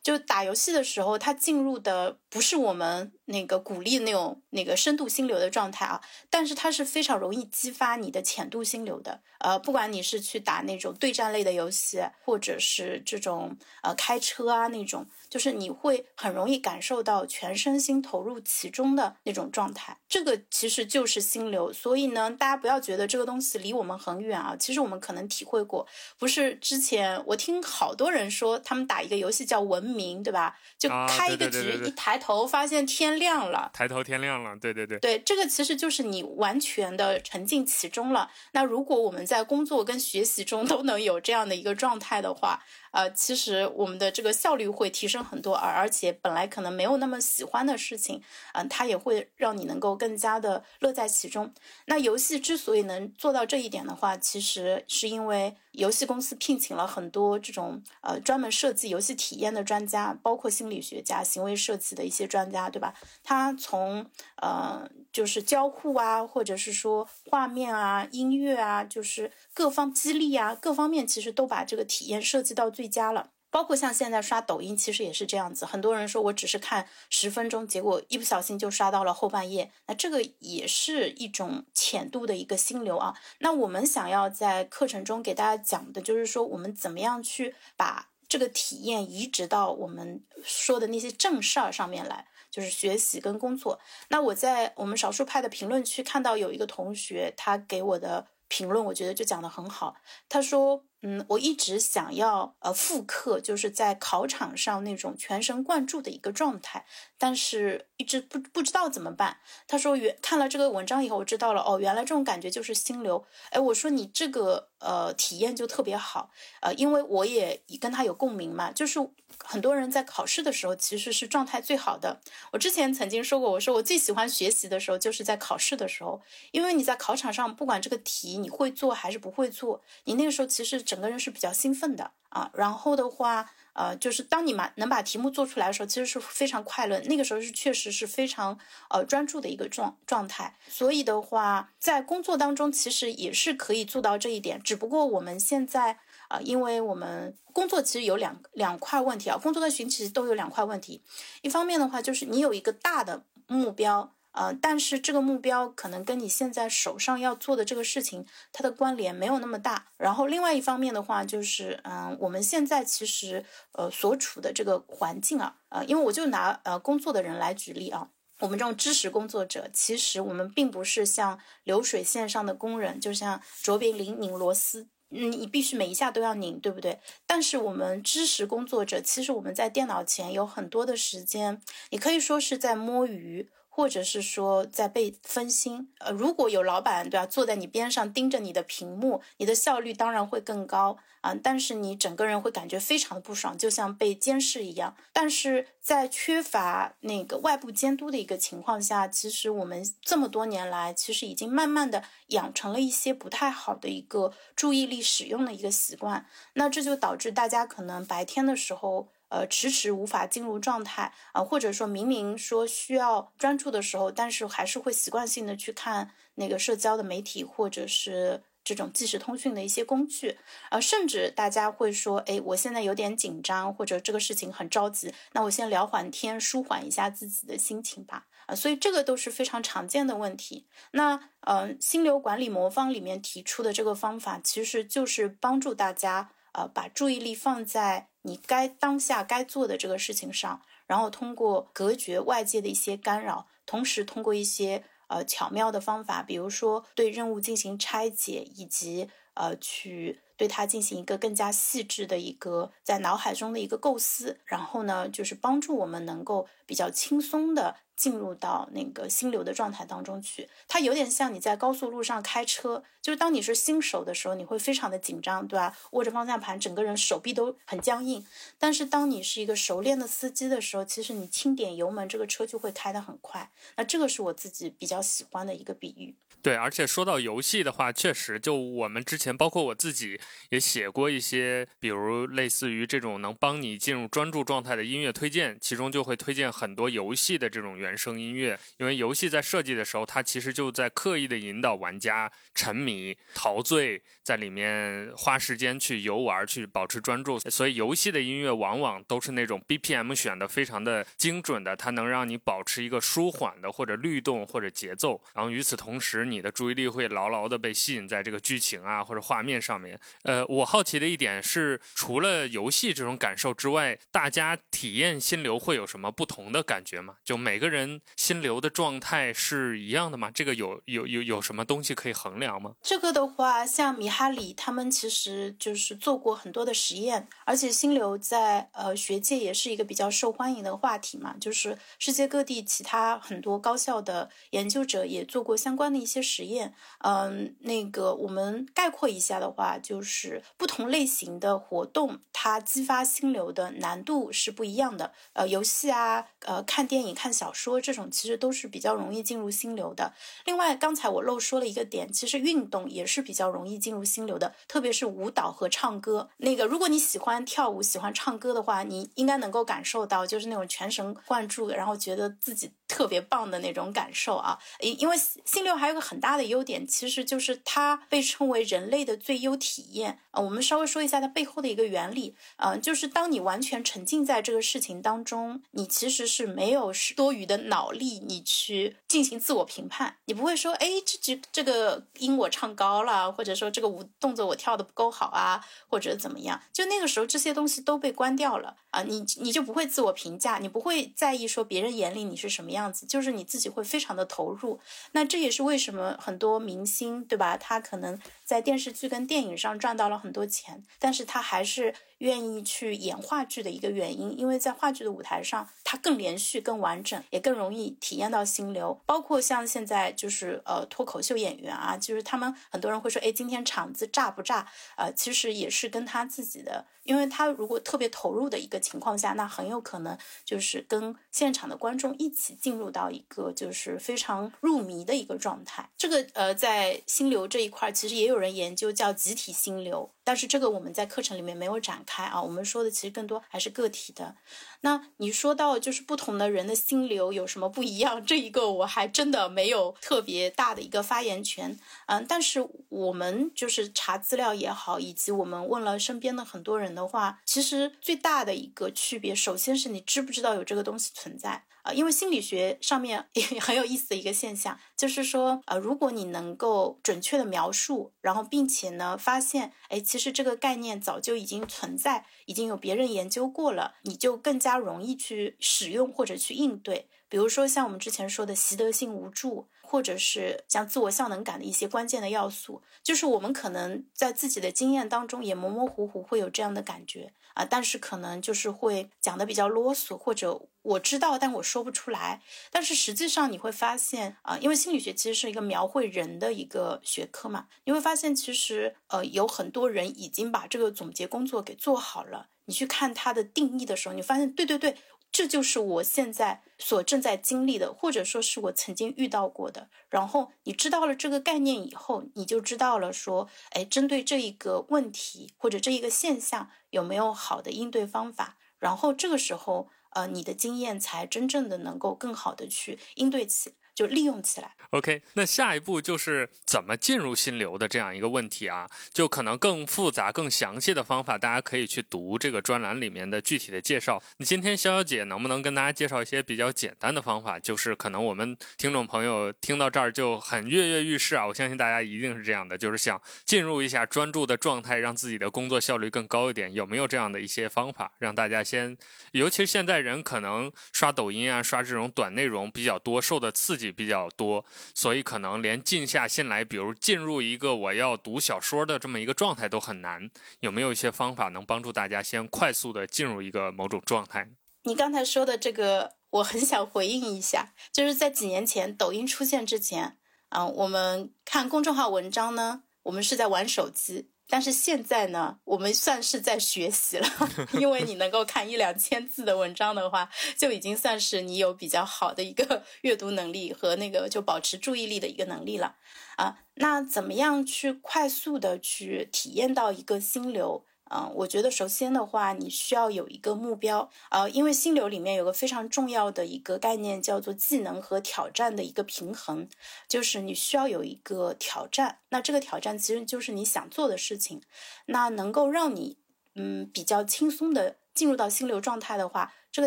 [0.02, 9.20] 就打游戏的时候，他进入的不是我们那个鼓励那种那个深度心流的状态啊，但是它是非常容易激发你的浅度心流的。
[9.40, 15.06] 呃，不管你是去打那种对战类的游戏，或者是这种呃开车啊那种。
[15.30, 21.70] 就是你会很容易感受到全身心投入其中的那种状态，这个其实就是心流。
[21.70, 25.86] 所以呢，大家不要觉得这个东西离我们很远啊，其实我们可能体会过。
[26.18, 30.56] 不是之前我听好多人说，他们打一个游戏叫文明，对吧？
[30.78, 34.98] 就开一个局，一抬头发现天亮了，抬头天亮了，对对对。
[34.98, 38.30] 对，这个其实就是你完全的沉浸其中了。
[38.52, 48.22] 那如果我们在工作跟学习中都能有这样的一个状态的话，呃，其实我们的这个效率会提升很多，而而且本来可能没有那么喜欢的事情，
[48.54, 51.52] 嗯，它也会让你能够更加的乐在其中。
[51.86, 55.56] 那游戏之所以能做到这一点的话，其实是因为。
[55.72, 62.94] 游戏公司聘请了很多这种呃专门设计游戏体验的专家，包括心理学家、行为设计的一些专家，对吧？
[63.22, 64.04] 他从
[64.42, 73.30] 呃就是交互啊，或者是说画面啊、音乐啊，就是各方激励啊，各方面其实都把这个体验设计到最佳了。
[73.50, 75.64] 包括像现在刷抖音，其实也是这样子。
[75.64, 79.72] 很多人说我只是看十分钟，结果一不小心就刷到了后半夜。
[79.86, 83.14] 那这个也是一种浅度的一个心流啊。
[83.38, 93.78] 那我们想要在课程中给大家讲的，就是说我们怎么样去把这个体验移植到我们说的那些正事儿上面来，就是学习跟工作。
[94.10, 99.96] 那我在我们少数派的评论区看到有一个同学，他给我的评论，我觉得就讲得很好。
[100.28, 100.84] 他说。
[101.00, 106.84] 嗯，我一直想要呃复刻，就是在考场上那种全神贯注的一个状态，
[107.18, 109.36] 但是一直不不知道怎么办。
[109.66, 113.26] 他说原看了这个文章以后，我知道了哦，原来这种感觉就是心流。
[113.50, 118.98] 哎，我说你这个呃体验就特别好，呃，因为我也跟他有共鸣嘛，就是
[119.44, 122.20] 很多人在考试的时候其实是状态最好的。
[122.52, 130.78] 我之前曾经说过，我说我最喜欢学习的时候就是在考试的时候，因为你在考场上不管这个题你会做还是不会做，你那个时候其实。
[130.88, 136.98] 整个人是比较兴奋的啊，然后的话，呃，就是当你把能把题目做出来的时候，其实是非常快乐。
[137.02, 138.58] 那个时候是确实是非常
[138.90, 140.56] 呃专注的一个状状态。
[140.68, 144.60] 所以的话，在工作当中其实也是可以做到这一点。
[144.60, 151.00] 只不过我们现在啊，因为我们工作其实有两两块问题啊，工作跟学习其实都有两块问题。
[151.42, 154.12] 一方面的话，就是你有一个大的目标。
[154.38, 159.86] 呃，但是这个目标可能跟你现在手上要做的这个事情，它的关联没有那么大。
[159.96, 177.00] 然后另外一方面的话，就是嗯，我们现在其实呃所处的这个环境啊，呃，因为我就拿呃工作的人来举例啊，我们这种知识工作者，其实我们并不是像流水线上的工人，就像卓别林拧螺丝，嗯，你必须每一下都要拧，对不对？
[177.26, 183.50] 但是我们知识工作者，其实我们在电脑前有很多的时间，你可以说是在摸鱼。
[183.78, 194.96] 或者是说在被分心，呃，如果有老板对吧，坐在你边上盯着你的屏幕，你的效率当然会更高啊，但是你整个人会感觉非常的不爽，就像被监视一样。
[195.12, 209.10] 但是在缺乏那个外部监督的一个情况下，其实我们这么多年来，其实已经慢慢的养成了一些不太好的一个注意力使用的一个习惯，那这就导致大家可能白天的时候。
[209.28, 218.42] 呃迟迟无法进入状态啊，或者说明明说需要专注的时候，但是还是会习惯性的去看那个社交的媒体或者是。
[218.64, 220.36] 这种即时通讯的一些工具，
[220.70, 230.66] 呃，甚至大家会说，哎，我现在有点紧张，或者这个事情很着急，那我先聊会天，舒缓一下自己的心情吧，啊，所以这个都是非常常见的问题。
[230.90, 244.84] 那，嗯，心流管理魔方里面提出的这个方法，其实就是帮助大家，呃，把注意力放在你该当下该做的这个事情上，然后通过隔绝外界的一些干扰，同时通过一些。
[245.10, 257.76] 呃，巧妙的方法，比如说对任务进行拆解，以及呃，去对它进行一个更加细致的一个在脑海中的一个构思，然后呢，就是帮助我们能够比较轻松的。
[257.98, 265.76] 进入到那个心流的状态当中去，它有点像你在高速路上开车，就是当你是新手的时候，你会非常的紧张，对吧？
[265.90, 268.24] 握着方向盘，整个人手臂都很僵硬。
[268.56, 273.50] 但是当你是一个熟练的司机的时候，其实你轻点油门，这个车就会开得很快。
[273.76, 276.14] 那这个是我自己比较喜欢的一个比喻。
[276.40, 306.18] 对，而且说到游戏的话，确实，就我们之前，包括我自己也写过一些，比如类似于这种能帮你进入专注状态的音乐推荐，其中就会推荐很多游戏的这种原声音乐，因为游戏在设计的时候，它其实就在刻意的引导玩家沉迷、陶醉在里面，花时间去游玩，去保持专注，所以游戏的音乐往往都是那种 BPM 选的非常的精准的，它能让你保持一个舒缓的或者律动或者节奏，然后与此同时。
[306.28, 309.98] 你的注意力会牢牢的被吸引在这个剧情啊或者画面上面。
[310.24, 317.14] 呃，我好奇的一点是，除了游戏这种感受之外，大家体验心流会有什么不同的感觉吗？
[317.22, 317.77] 就每个人
[318.16, 320.30] 心流的状态是一样的吗？
[320.30, 322.74] 这个有有有有什么东西可以衡量吗？
[322.82, 336.22] 这个的话，像米哈里他们其实就是做过很多的实验，而且心流在呃学界也是一个比较受欢迎的话题嘛，就是世界各地其他很多高校的研究者也做过相关的一些。
[336.28, 345.12] 实验，嗯，那个我们概括一下的话，就是不同类型的活动，它激发心流的难度是不一样的。
[345.32, 350.12] 呃，游戏啊，呃，看电影、看小说说这种，其实都是比较容易进入心流的。
[350.44, 356.28] 另外，刚才我漏说了一个点，其实运动也是比较容易进入心流的，特别是舞蹈和唱歌。
[356.38, 364.58] 那个，如果你喜欢跳舞、喜欢唱歌的话，你应该能够感受到，就是那种全神贯注，然后觉得自己特别棒的那种感受啊。
[364.80, 366.08] 因因为心流还有个。
[366.08, 370.40] 很大的优点其实就是它被称为人类的最优体验啊。
[370.40, 380.16] 我们稍微说一下它背后的一个原理啊，就是当你完全沉浸在这个事情当中，你其实是没有多余的脑力，你去进行自我评判。
[380.26, 386.60] 你不会说，哎，这这这个音我唱高了，或者说这个舞动作我跳的不够好啊，或者怎么样？
[386.72, 394.78] 就那个时候这些东西都被关掉了啊，你你就不会自我评价，你不会在意说别人眼里你是什么样子，就是你自己会非常的投入。
[395.12, 396.16] 那这也是为什么。
[396.18, 397.56] 很多明星，对吧？
[397.56, 401.94] 他可能在电视剧跟电影上赚到了很多钱，但是他还是。
[402.18, 409.00] 愿意去演话剧的一个原因，因为在话剧的舞台上，它更连续、更完整，也更更容易体验到心流。
[409.06, 414.70] 包括像现在就是呃脱口秀演员啊，就是他们很多人会说，哎，今天场子炸不炸？
[414.96, 425.88] 呃，其实也是跟他自己的，因为他如果特别投入的一个情况下，那很有可能就是跟现场的观众一起进入到一个就是非常入迷的一个状态。
[425.96, 430.10] 这个呃，在心流这一块，其实也有人研究叫集体心流。
[430.22, 434.36] 但是这个我们在课程里面没有展开啊，我们说的其实更多还是个体的。
[434.80, 441.78] 那你说到就是不同的人的心流有什么不一样，这一个我还真的没有特别大的一个发言权。
[442.06, 451.64] 嗯，但是我们就是查资料也好，以及我们问了身边的很多人的话，其实最大的一个区别，首先是你知不知道有这个东西存在。
[451.94, 467.08] 因为心理学上面也 很有意思的一个现象，就是说，呃，如果你能够准确的描述，然后并且呢发现，哎，其实这个概念早就已经存在，已经有别人研究过了，你就更加容易去使用或者去应对。
[467.30, 469.68] 比如说像我们之前说的习得性无助。
[469.90, 482.42] 或者是像自我效能感的一些关键的要素，就是我们可能在自己的经验当中也模模糊糊会有这样的感觉啊，但是可能就是会讲的比较啰嗦，或者我知道但我说不出来。
[482.70, 492.48] 但是实际上你会发现啊，因为心理学其实是一个描绘人的一个学科嘛，你会发现其实呃有很多人已经把这个总结工作给做好了。
[492.66, 494.94] 你去看它的定义的时候，你发现对对对。
[495.30, 499.88] 这就是我现在所正在经历的，或者说是我曾经遇到过的。
[500.08, 508.56] 然后你知道了这个概念以后，你就知道了说，哎，针对这一个问题或者这一个现象，有没有好的应对方法？
[508.78, 513.74] 然后这个时候，呃，你的经验才真正的能够更好的去应对起。
[513.98, 514.70] 就利用起来。
[514.90, 524.22] OK，那下一步就是怎么进入心流的这样一个问题啊，就可能更复杂、更详细的方法，大家可以去读这个专栏里面的具体的介绍。
[524.36, 527.58] 你今天潇潇姐能不能跟大家介绍一些比较简单的方法？
[527.58, 536.72] 就是可能我们听众朋友听到这儿就很跃跃欲试啊，我相信大家一定是这样的，就是想进入一下专注的状态，让自己的工作效率更高一点。
[536.72, 538.96] 有没有这样的一些方法，让大家先，
[539.32, 543.87] 尤其是现在人可能刷抖音啊、刷这种短内容比较多，受的刺激。
[543.90, 550.30] 比较多，所以可能连静下心来，比如进入一个我要读小说的这么一个状态都很难。
[550.60, 554.48] 有没有一些方法能帮助大家先快速的进入一个某种状态？
[554.84, 560.16] 你刚才说的这个，我很想回应一下，就是在几年前抖音出现之前，
[560.48, 564.30] 啊，我们看公众号文章呢，我们是在玩手机。
[564.48, 567.28] 但是现在呢，我们算是在学习了，
[567.78, 575.96] 因为你能够看一两千字的文章的话，就已经算是你有比较好的一个 阅读能力和那个就保持注意力的一个能力了
[576.36, 576.60] 啊。
[576.76, 580.84] 那怎么样去快速的去体验到一个心流？
[581.10, 589.68] 嗯，我觉得首先的话，你需要有一个目标，呃，因为心流里面有个非常重要的一个概念，叫做技能和挑战的一个平衡，
[590.06, 594.62] 就是你需要有一个挑战，那这个挑战其实就是你想做的事情，
[595.06, 596.18] 那能够让你
[596.54, 599.86] 嗯比较轻松的进入到心流状态的话，这个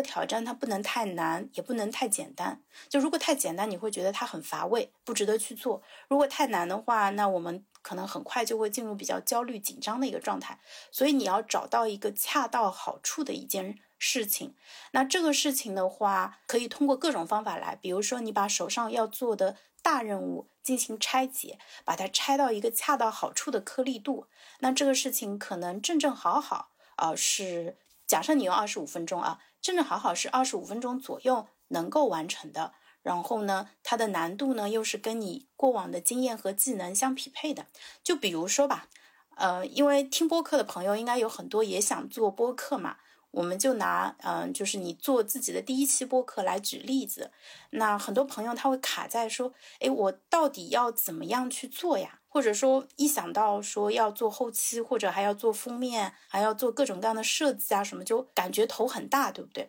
[0.00, 7.64] 挑战它不能太难，也不能太简单，就如果太简单，你会觉得它很乏味，不值得去做；如果太难的话，那我们。
[7.82, 10.60] 可能很快就会进入比较焦虑紧张的一个状态，
[10.92, 14.54] 所以你要找到一个恰到好处的一件事情。
[14.92, 24.28] 那这个事情的话，可以通过各种方法来，比如说你把手上要做的大任务进行拆解，把它拆到一个恰到好处的颗粒度。
[24.60, 27.76] 那这个事情可能正正好好啊，是
[28.12, 32.74] 假设你用二十五分钟啊，正正好好是二十五分钟左右能够完成的。
[33.00, 37.68] 然后呢，它的难度呢又是跟你过往的经验和技能相匹配的。
[38.04, 38.88] 就比如说吧，
[39.36, 42.98] 呃，因为听播客的朋友应该有很多也想做播客嘛，
[43.30, 47.30] 我们就拿嗯，就是你做自己的第一期播客来举例子。
[47.70, 52.18] 那很多朋友他会卡在说，哎，我到底要怎么样去做呀？
[52.32, 59.68] 或者说一想到说要做后期，或者还要做封面，还要做各种各样的设计啊什么，就感觉头很大，对不对？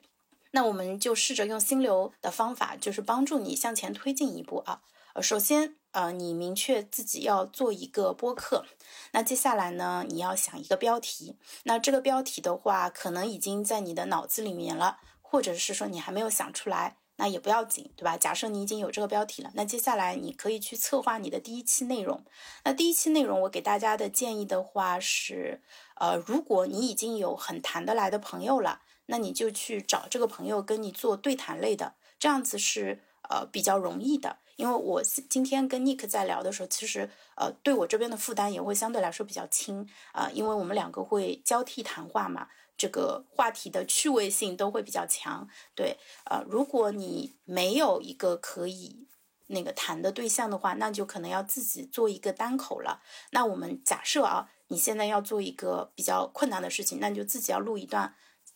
[0.52, 4.82] 那我们就试着用心流的方法，就是帮助你向前推进一步啊。
[5.14, 8.66] 呃，首先，呃，你明确自己要做一个播客，
[9.12, 11.36] 那接下来呢，你要想一个标题。
[11.64, 18.18] 那这个标题的话，可能已经在你的脑子里面了，或者是说你还没有想出来，那也不要紧，对吧？
[18.18, 22.22] 假设你已经有这个标题了，那接下来你可以去策划你的第一期内容。
[22.66, 25.62] 那第一期内容，我给大家的建议的话是，
[25.96, 28.82] 呃，如果你已经有很谈得来的朋友了。
[29.06, 34.38] 那你就去找这个朋友跟你做对谈类的，这样子是呃比较容易的。
[34.56, 42.48] 因为我今天跟 Nick 在聊的时候，其实呃对我这边的负担也会相对来说比较轻啊，因为我们两个会交替谈话嘛，
[42.84, 45.48] 这个话题的趣味性都会比较强。
[45.74, 49.08] 对，呃，如果你没有一个可以
[49.48, 53.02] 那个谈的对象的话，那就可能要自己做一个单口了。
[53.32, 58.16] 那我们假设啊，你现在要做一个比较困难的事情，那你就自己要录一段。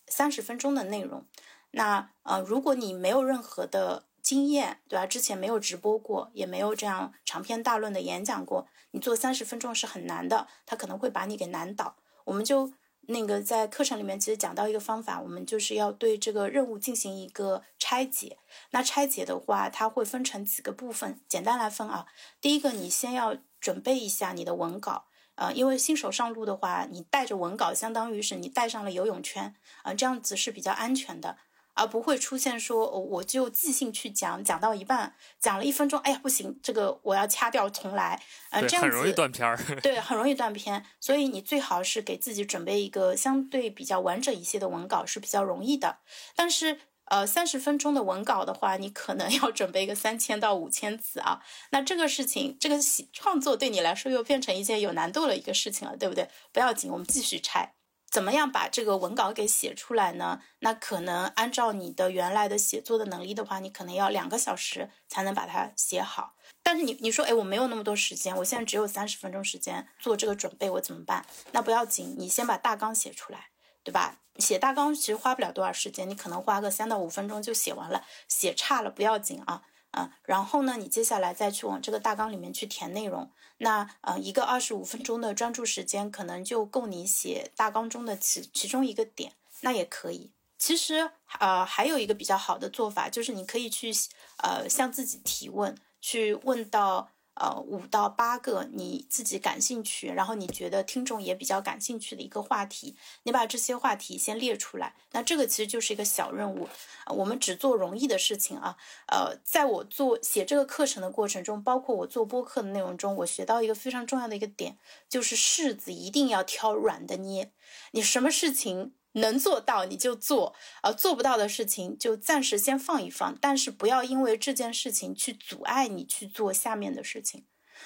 [0.10, 1.26] 三十分钟的内容，
[1.72, 5.06] 那呃，如果你没有任何的经验，对吧？
[5.06, 11.96] 之前没有直播过，也没有这样长篇大论的演讲过，你做三十分钟是很难的，他可能会把你给难倒。
[12.26, 12.74] 我们就
[13.08, 18.38] 那个在课程里面其实讲到一个方法，我们就是要对这个任务进行一个拆解。
[18.72, 22.06] 那拆解的话，它会分成几个部分，简单来分啊。
[22.39, 25.06] 第一个，你先要准备一下你的文稿。
[25.36, 31.38] 呃，因为新手上路的话，你带着文稿，相当于是你带上了游泳圈，啊，这样子是比较安全的，
[31.78, 45.99] 而不会出现说我就即兴去讲，讲到一半，讲了一分钟，哎呀不行，这个我要掐掉重来，呃，这样子很容易断片儿，对，很容易断片，所以你最好是给自己准备一个相对比较完整一些的文稿是比较容易的，
[46.36, 46.80] 但是。
[47.10, 51.41] 呃，三十分钟的文稿的话，你可能 要准备一个三千到五千字啊。
[51.70, 52.76] 那这个事情，这个
[53.14, 56.28] 创作对你来说又变成一件有难度的一个事情了，对不对？
[56.51, 57.76] 不要紧，我们继续拆。
[58.10, 60.41] 怎么样把这个文稿给写出来呢？
[60.60, 66.36] 那可能按照你的原来的写作的能力的话，你可能要两个小时才能把它写好。
[66.64, 71.26] 但是你你说，哎，我没有那么多时间，我现在只有三十分钟时间做这个准备，我怎么办？
[71.51, 73.49] 那不要紧，你先把大纲写出来。
[73.84, 74.20] 对吧？
[74.38, 78.03] 写大纲其实花不了多少时间，你可能花个三到五分钟就写完了。
[78.28, 79.62] 写差了不要紧啊，
[79.92, 83.32] 啊，然后呢，你接下来再去往这个大纲里面去填内容。
[83.60, 90.32] 那呃，一个二十五分钟的专注时间，可能就够你写大纲中的其其中一个点，那也可以。
[90.58, 93.92] 其实呃还有一个比较好的做法，就是你可以去
[94.38, 97.10] 呃向自己提问，去问到。
[97.40, 104.96] 呃，五到八个你自己感兴趣，然后你觉得听众也比较感兴趣的一个话题，你把这些话题先列出来。
[105.12, 106.68] 那这个其实就是一个小任务，
[107.16, 108.76] 我们只做容易的事情啊。
[109.08, 114.78] 呃，在我做写这个课程的过程中，包括我做播客的内容中，我学到一个非常重要的一个点，
[115.08, 117.52] 就是柿子一定要挑软的捏。
[117.92, 118.94] 你什么事情？
[119.18, 127.45] 能做到你就做，呃，做不到的事情就暂时先放一放，但是不要因为这件事情去阻碍你去做下面的事情，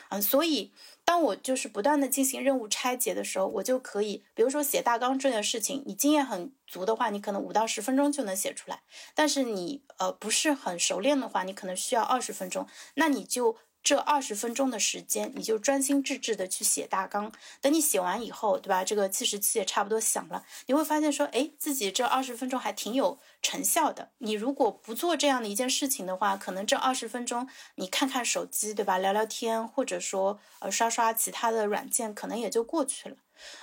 [0.09, 0.71] 嗯，所以
[1.03, 8.83] 当我就是不断的进行任务拆解的时候，我就可以，比如说写大纲这件事情，你经验很足的话，你可能五到十分钟就能写出来，
[9.15, 13.57] 但是你呃不是很熟练的话，你可能需要二十分钟，那你就。
[13.83, 17.31] 这二十分钟的时间，你就专心致志的去写大纲。
[17.61, 18.83] 等你写完以后，对吧？
[18.83, 24.11] 这个计时器也差不多响了，你会发现说，哎，自己这二十分钟还挺有成效的。
[24.19, 28.97] 你如果不做这样的一件事情的话，可能这二十分钟你看看手机，对吧？
[28.97, 33.15] 聊聊天，或者说呃刷刷其他的软件，可能也就过去了。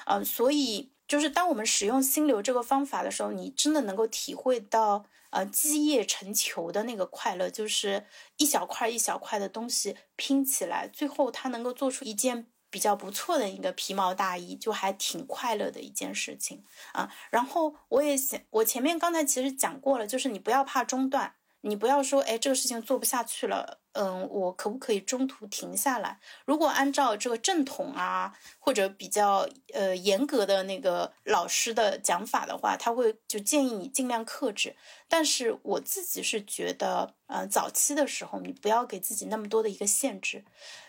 [0.06, 5.06] 嗯，所以就是当我们使用心流这个方法的时候，你真的能够体会到。
[5.30, 8.06] 呃，积液成球的那个快乐，就是
[8.38, 17.12] 一小块一小块的东西拼起来，最后它能够做出一件比较不错的一个皮毛大衣，就还挺快乐的一件事情啊。
[17.28, 21.34] 然后我也想，我前面刚才其实讲过了，就是你不要怕中断。
[21.62, 26.20] 你不要说，哎，这个事情做不下去了，嗯，我可不可以中途停下来？
[26.44, 34.76] 如果按照这个正统啊，或者比较呃严格的那个老师的讲法的话，他会就建议你尽量克制。
[35.08, 40.44] 但是我自己是觉得，嗯，早期的时候你不要给自己那么多的一个限制，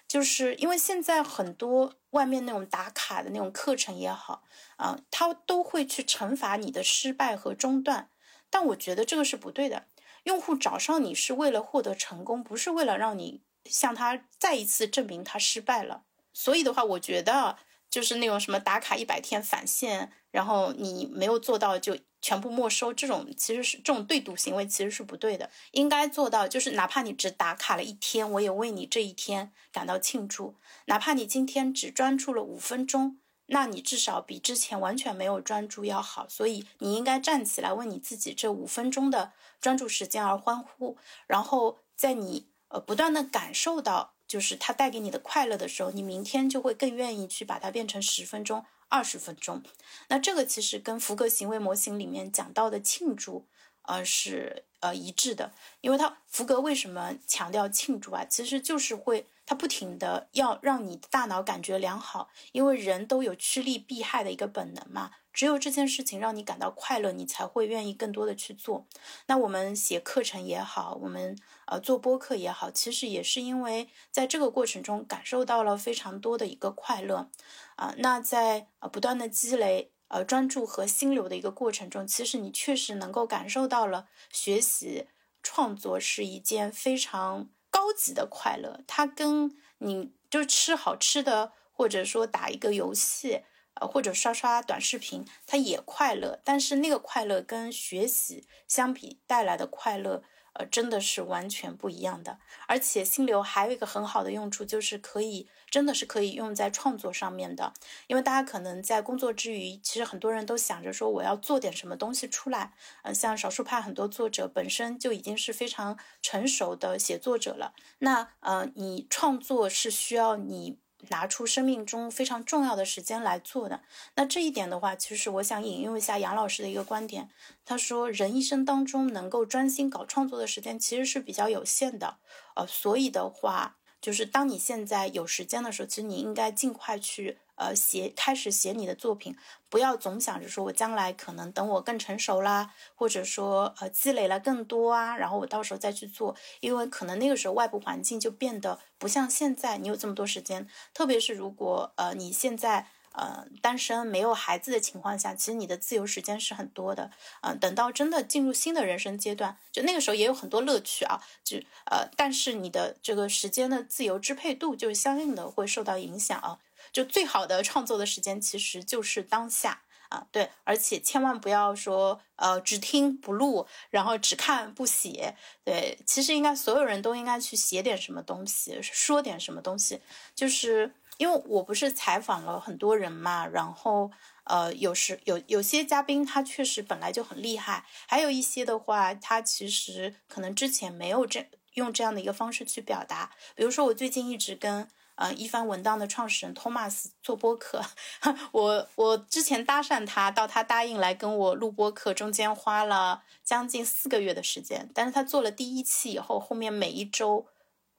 [0.07, 4.43] 就是因为现在很多外面那种打卡的那种课程也好，
[4.77, 8.09] 啊，他都会去惩罚你的失败和中断，
[8.51, 9.85] 但我觉得这个是不对的。
[10.23, 16.03] 用户找上你是为了获得成功，不是为了让你向他再一次证明他失败了。
[16.33, 17.57] 所以的话，我觉得
[17.89, 25.49] 就是那种什么打卡一百天返现，然后你没有做到就全部没收，这种其实是这种对赌行为，其实是不对的。
[25.71, 30.55] 应该做到就是，哪怕你只打卡了一天，我也为你这一天感到庆祝。
[30.85, 33.19] 哪怕你今天只专注了五分钟。
[33.51, 40.97] 那你至少比之前完全没有专注要好，所以你应该站起来为你自己这五分钟的专注时间而欢呼。
[41.27, 49.63] 然后在你呃不断的感受到就是它带给你的快乐的时候，你明天就会更愿意去把它变成十分钟、二十分钟。
[50.07, 53.47] 那这个其实跟福格行为模型里面讲到的庆祝，
[53.83, 58.23] 呃是呃一致的，因为他福格为什么强调庆祝啊？
[58.23, 59.25] 其实就是会。
[59.49, 65.09] 它不停的要让你的大脑感觉良好，因为人都有趋利避害的一个本能嘛。
[65.33, 68.85] 只有这件事情让你感到快乐，你才会愿意更多的去做。
[69.25, 71.35] 那我们写课程也好，我们
[71.65, 77.31] 呃做播客也好，其实也是因为在这个过程中感受到了非常多的一个快乐
[77.75, 77.95] 啊。
[77.97, 85.07] 那在呃不断的积累呃专注和心流的一个过程中，其实你确实能够感受到了学习
[85.41, 87.49] 创作是一件非常。
[87.69, 93.43] 高级的快乐，它跟你就吃好吃的，或者说打一个游戏，
[93.75, 96.39] 呃，或者刷刷短视频，它也快乐。
[96.43, 100.23] 但是那个快乐跟学习相比带来的快乐。
[100.53, 102.39] 呃，真的是完全不一样的。
[102.67, 107.73] 而且心流还有一个很好的用处，就是可以真的是可以用在创作上面的。
[108.07, 112.73] 因为大家可能在工作之余，其实很多人都想着说我要做点什么东西出来。
[113.03, 117.73] 嗯，像少数派很多作者本身就已经是非常成熟的写作者了。
[117.99, 120.79] 那呃，你创作是需要你。
[121.07, 123.79] 拿出生命中非常重要的时间来做的，
[124.15, 127.29] 那这一点的话，其实我想引用一下杨老师的一个观点。
[127.63, 132.17] 他说，人一生当中能够专心搞创作的时间其实是比较有限的，
[132.57, 137.37] 呃，所以的话，就是当你现在有时间的时候，其实你应该尽快去。
[137.59, 139.35] 呃，写开始写你的作品，
[139.67, 166.59] 不要总想着说我将来可能等我更成熟啦，或者说呃积累了更多啊，然后我到时候再去做，因为可能那个时候外部环境就变得不像现在，你有这么多时间，特别是如果呃你现在呃单身没有孩子的情况下，其实你的自由时间是很多的，嗯，等到真的进入新的人生阶段，就那个时候也有很多乐趣啊，就呃但是你的这个时间的自由支配度就相应的会受到影响啊。
[166.91, 180.01] 就最好的创作的时间其实就是当下啊，对，而且千万不要说呃只听不录，然后只看不写，对，其实应该所有人都应该去写点什么东西，说点什么东西，
[180.33, 184.09] 就是因为我不是采访了很多人嘛，然后
[184.45, 193.31] 呃，有时有有些嘉宾他确实本来就很厉害，还有一些的话，他其实可能之前没有这用这样的一个方式去表达。
[193.53, 197.83] 比如说，我最近一直跟呃一番文档的创始人托马斯做播客，
[198.53, 204.89] 我我之前搭讪他，到他答应来跟我录播客，中间花了将近四个月的时间。
[204.93, 207.45] 但是他做了第一期以后，后面每一周。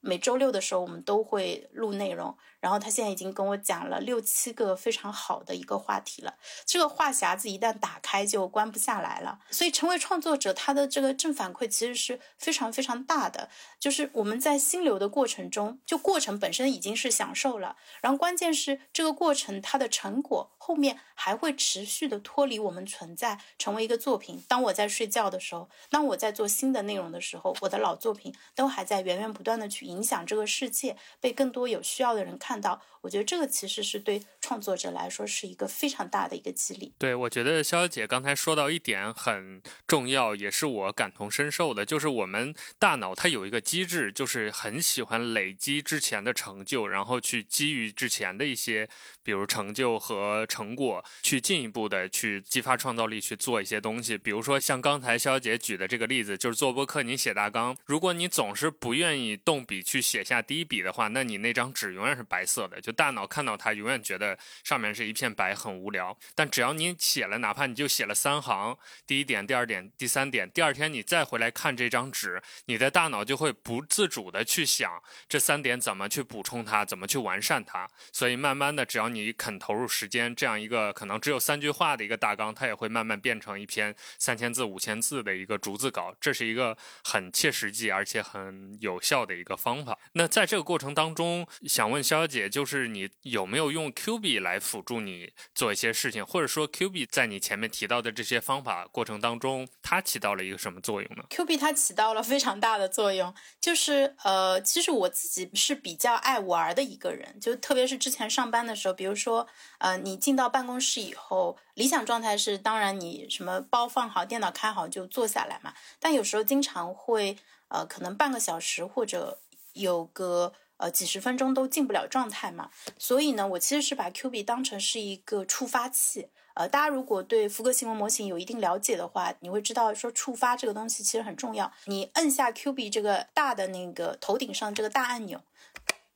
[0.03, 2.35] 每周六的时候，我们都会录内容。
[2.61, 6.35] 然后他现在已经跟我讲了六七个非常好的一个话题了。
[6.67, 9.41] 这个话匣子一旦打开就关不下来了。
[9.51, 13.49] 所以成为创作者，他的这个正反馈其实是非常非常大的。
[13.79, 17.77] 就是我们在心流的过程中，就过程本身已经是享受了。
[18.03, 24.45] 然后关键是这个过程它的成果后面还会持续的脱离我们存在，成为一个作品。
[24.47, 32.50] 当我在睡觉的时候，当我在做新的内容的时候，我的老作品都还在源源不断的去影响这个世界，被更多有需要的人看。
[32.51, 36.93] 看到，我觉得这个其实是对创作者来说是一个非常大的一个激励。
[36.99, 48.89] 对，我觉得肖小姐刚才说到一点很重要，也是我感同身受的，就是我们大脑它有一个机制，就是很喜欢累积之前的成就，然后去基于之前的一些，
[49.23, 54.17] 比如成就和成果，去进一步的去激发创造力，去做一些东西。
[54.17, 62.21] 比如说像刚才肖小姐举的这个例子，就是做播客，你写大纲，如果你总是不愿意动笔去写下第一笔的话，那你那张纸永远是。
[62.31, 66.17] 白色的，就大脑看到它，永远觉得上面是一片白，很无聊。
[66.35, 68.77] 但只要你写了，哪怕你就写了三行，
[69.07, 77.87] 第一点、第二点、第三点，第二天你再回来看这张纸，你的大脑就会不自主的去想这三点怎么去补充它，怎么去完善它。
[78.13, 86.15] 所以慢慢的，只要你肯投入时间，这样一个可能只有三句话的一个大纲，它也会慢慢变成一篇三千字、五千字的一个逐字稿。
[86.19, 86.75] 这是一个
[87.05, 89.99] 很切实际而且很有效的一个方法。
[90.13, 92.31] 那在这个过程当中，想问肖小。
[92.31, 109.47] 姐，就是你有没有用 Q B 来辅助你做一些事情，或者说 Q B 在你前面提到的这些方法过程当中，它起到了一个什么作用呢？Q B 它起到了非常大的作用，就是呃，其实我自己是比较爱玩的一个人，就特别是之前上班的时候，比如说
[109.79, 117.37] 呃，你进到办公室以后，理想状态是当然你什么包放好，电脑开好就坐下来嘛，但有时候经常会
[117.69, 119.39] 呃，可能半个小时或者
[119.75, 120.53] 有个。
[120.81, 126.29] 呃，几十分钟都进不了状态嘛，所以呢，我其实是把 Q B 当成是一个触发器。
[126.55, 131.71] 呃，大家如果对福格行为模型有一定了解的话，你会知道说触发这个东西其实很重要。
[131.85, 135.43] 你摁下 Q B 这个大的那个头顶上这个大按钮，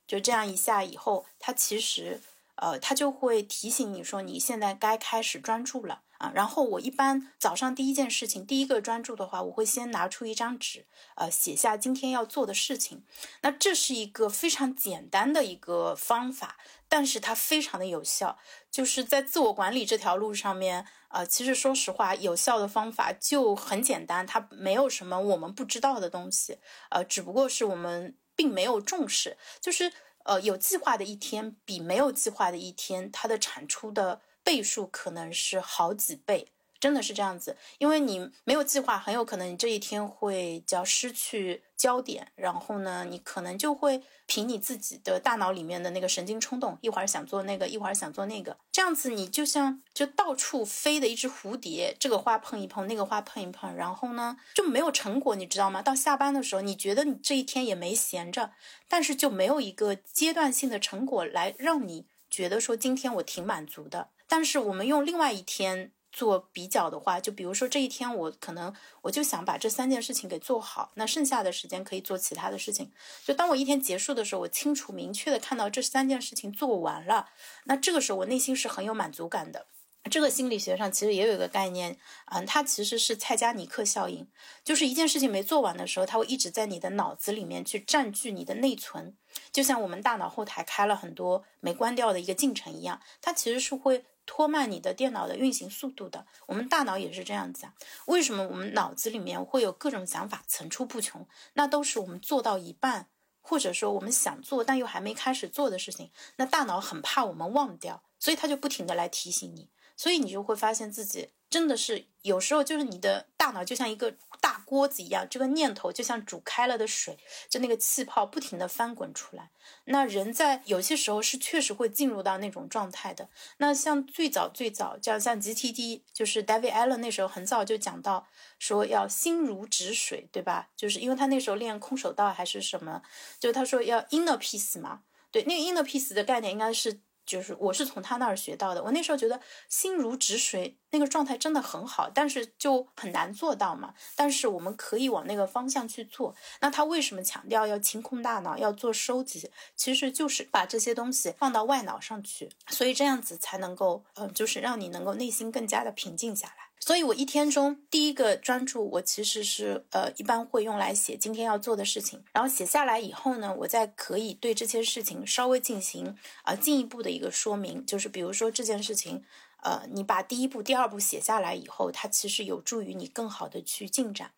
[0.07, 2.19] 就这样一下以后，它其实
[2.55, 6.01] 呃，它就会提醒你说你现在该开始专注了。
[6.17, 10.85] 啊，然后我一般早上第一件事情，第一个专注的话，我会先拿出一张纸，
[11.15, 13.03] 呃，写下今天要做的事情。
[13.41, 16.57] 那这是一个非常简单的一个方法，
[16.87, 18.37] 但是它非常的有效。
[18.71, 26.59] 就是在自我管理这条路上面，呃，其实说实话，有效的方法就很简单，它没有什么我们不知道的东西，
[26.91, 29.37] 呃，只不过是我们并没有重视。
[29.59, 29.91] 就是
[30.23, 34.21] 呃，有计划的一天比没有计划的一天，它的产出的。
[34.45, 37.57] 倍数可能是好几倍，真的是这样子。
[37.79, 55.81] 因为你没有计划，很有可能你这一天会叫失去焦点，然后呢，你可能就会凭你自己的大脑里面的那个神经冲动，一会儿想做那个，一会儿想做那个，这样子你就像就到处飞的一只蝴蝶，这个花碰一碰，那个花碰一碰，然后呢就没有成果，你知道吗？
[55.81, 58.51] 到下班的时候，你觉得你这一天也没闲着，
[58.87, 64.09] 但是就没有一个阶段性的成果来让你觉得说今天我挺满足的。
[64.27, 72.91] 但是我们用另外一天做比较的话，就比如说这一天我可能我就想把这三件事情给做好，那剩下的时间可以做其他的事情。
[73.25, 77.27] 就当我一天结束的时候，我清楚明确的看到这三件事情做完了，
[77.65, 79.67] 那这个时候我内心是很有满足感的。
[80.09, 81.97] 这个心理学上其实也有一个概念，
[82.31, 84.27] 嗯，它其实是蔡加尼克效应，
[84.63, 89.17] 就是一件事情没做完的时候，它会一直在你的脑子里面去占据你的内存，
[89.51, 94.05] 就像我们大脑后台开了很多没关掉的一个进程一样，它其实是会。
[94.25, 97.73] 拖慢你的电脑的运行速度的，我们大脑也是这样子啊。
[98.07, 101.27] 为什么我们脑子里面会有各种想法层出不穷？
[101.53, 103.09] 那都是我们做到一半，
[103.41, 106.11] 或者说我们想做但又还没开始做的事情。
[106.37, 109.69] 那大脑很怕我们忘掉，所以它就不停的来提醒你。
[109.97, 117.17] 所以你就会发现自己真的是有时候就是你的大脑就像一个大锅子一样，这个念头就像煮开了的水，
[117.49, 119.51] 就那个气泡不停的翻滚出来。
[119.85, 123.29] 那人在有些时候是确实会进入到那种状态的。
[123.57, 128.27] 那像最早最早，像像 GTD，就是 David Allen 那时候很早就讲到
[128.59, 130.69] 说要心如止水，对吧？
[130.75, 133.01] 就是因为他那时候练空手道还是什么，
[133.39, 135.01] 就他说要 inner peace 嘛。
[135.31, 136.99] 对，那个 inner peace 的概念应该是。
[137.25, 143.93] 就是我是从他那儿学到的，我那时候觉得心如止水，那个状态真的很好，但是就很难做到嘛。
[144.15, 146.35] 但是我们可以往那个方向去做。
[146.61, 149.49] 那他为什么强调要清空大脑，要做收集？
[149.75, 156.64] 其实就是把这些东西放到外脑上去，所以这样子才能够，嗯，就是让你能够内心更加的平静下来。
[156.85, 162.23] 所以，我一天中第一个专注，我其实是呃，一般会用来写今天要做的事情。
[162.31, 167.83] 然后写下来以后呢，我再可以对这些事情稍微进行啊进一步的一个说明。
[167.83, 169.23] 就是比如说这件事情，
[169.63, 174.29] 呃，你把第一步、第二步写下来以后，它其实有助于你更好的去进展。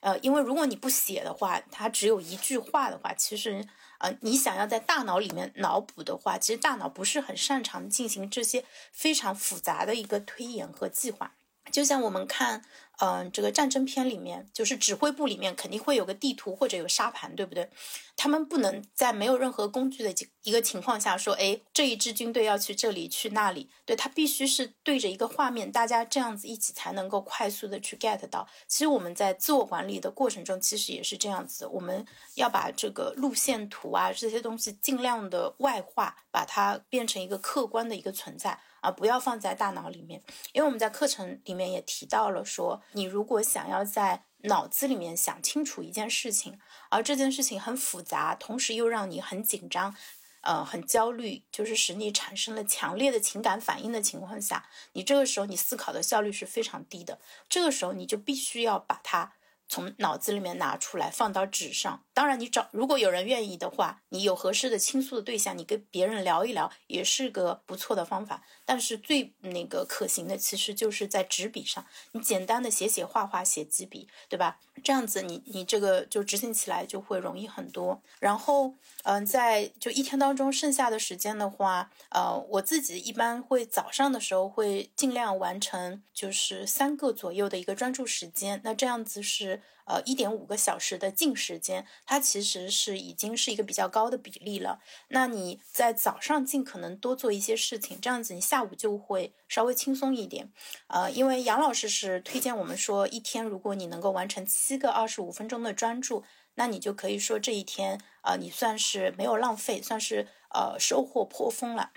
[0.00, 3.68] 呃，因为如果你不写的话，它只有一句话的话，其实
[3.98, 11.34] 呃，你想要在大脑里面脑补的话，其实大脑不是很擅长进行这些非常复杂的一个推演和计划。
[11.72, 12.62] 就像我们看，
[13.00, 17.68] 嗯，这个战争片里面，就是指挥部里面肯定会有个地图或者有沙盘，对不对？
[18.16, 28.46] 他们不能在没有任何工具的一个情况下说，哎，这一支军队要去这里去那里，对他必须是对着一个画面，大家这样子一起才能够快速的去 get 到。
[28.68, 38.60] 其实我们在自我管理的过程中，其实也是这样子，我们要把这个路线图啊这些东西尽量的外化，把它变成一个客观的一个存在。
[38.82, 40.20] 啊，不要放在大脑里面，
[40.52, 46.58] 因为我们在课程里面也提到了，说你如果想要在脑子里面想清楚一件事情，
[46.90, 49.94] 而这件事情很复杂，同时又让你很紧张，
[50.42, 57.18] 呃，很焦虑，就是使你产生了强烈的情感反应的情况下，你这个时候你思考的效率是非常低的，
[57.48, 59.32] 这个时候你就必须要把它。
[59.68, 62.04] 从脑子里面拿出来，放到纸上。
[62.14, 68.42] 当然，你找如果有人愿意的话，你有合适的倾诉的对象，你跟别人聊一聊，也是个不错的方法。
[68.64, 74.58] 但是最那个可行的，其实就是在纸笔上，你简单的写写画画，写几笔，对吧？
[74.84, 78.02] 这样子，你你这个就执行起来就会容易很多。
[78.20, 88.60] 然后，嗯，在就一天当中剩下的时间的话，呃，我自己一般会早上的时候会尽量完成，就是三个左右的一个专注时间。
[88.64, 89.62] 那这样子是。
[89.86, 94.80] 呃，一点五个小时的静时间，它其实是已经是一个比较高的比例了。
[95.08, 100.52] 那你在早上尽可能多做一些事情，这样子你下午就会稍微轻松一点。
[100.86, 106.24] 呃，因为杨老师是推荐我们说，一天如果你能够完成七个二十五分钟的专注，
[106.54, 111.90] 那你就可以说这一天，呃，你算是没有浪费，算是呃收获颇丰了。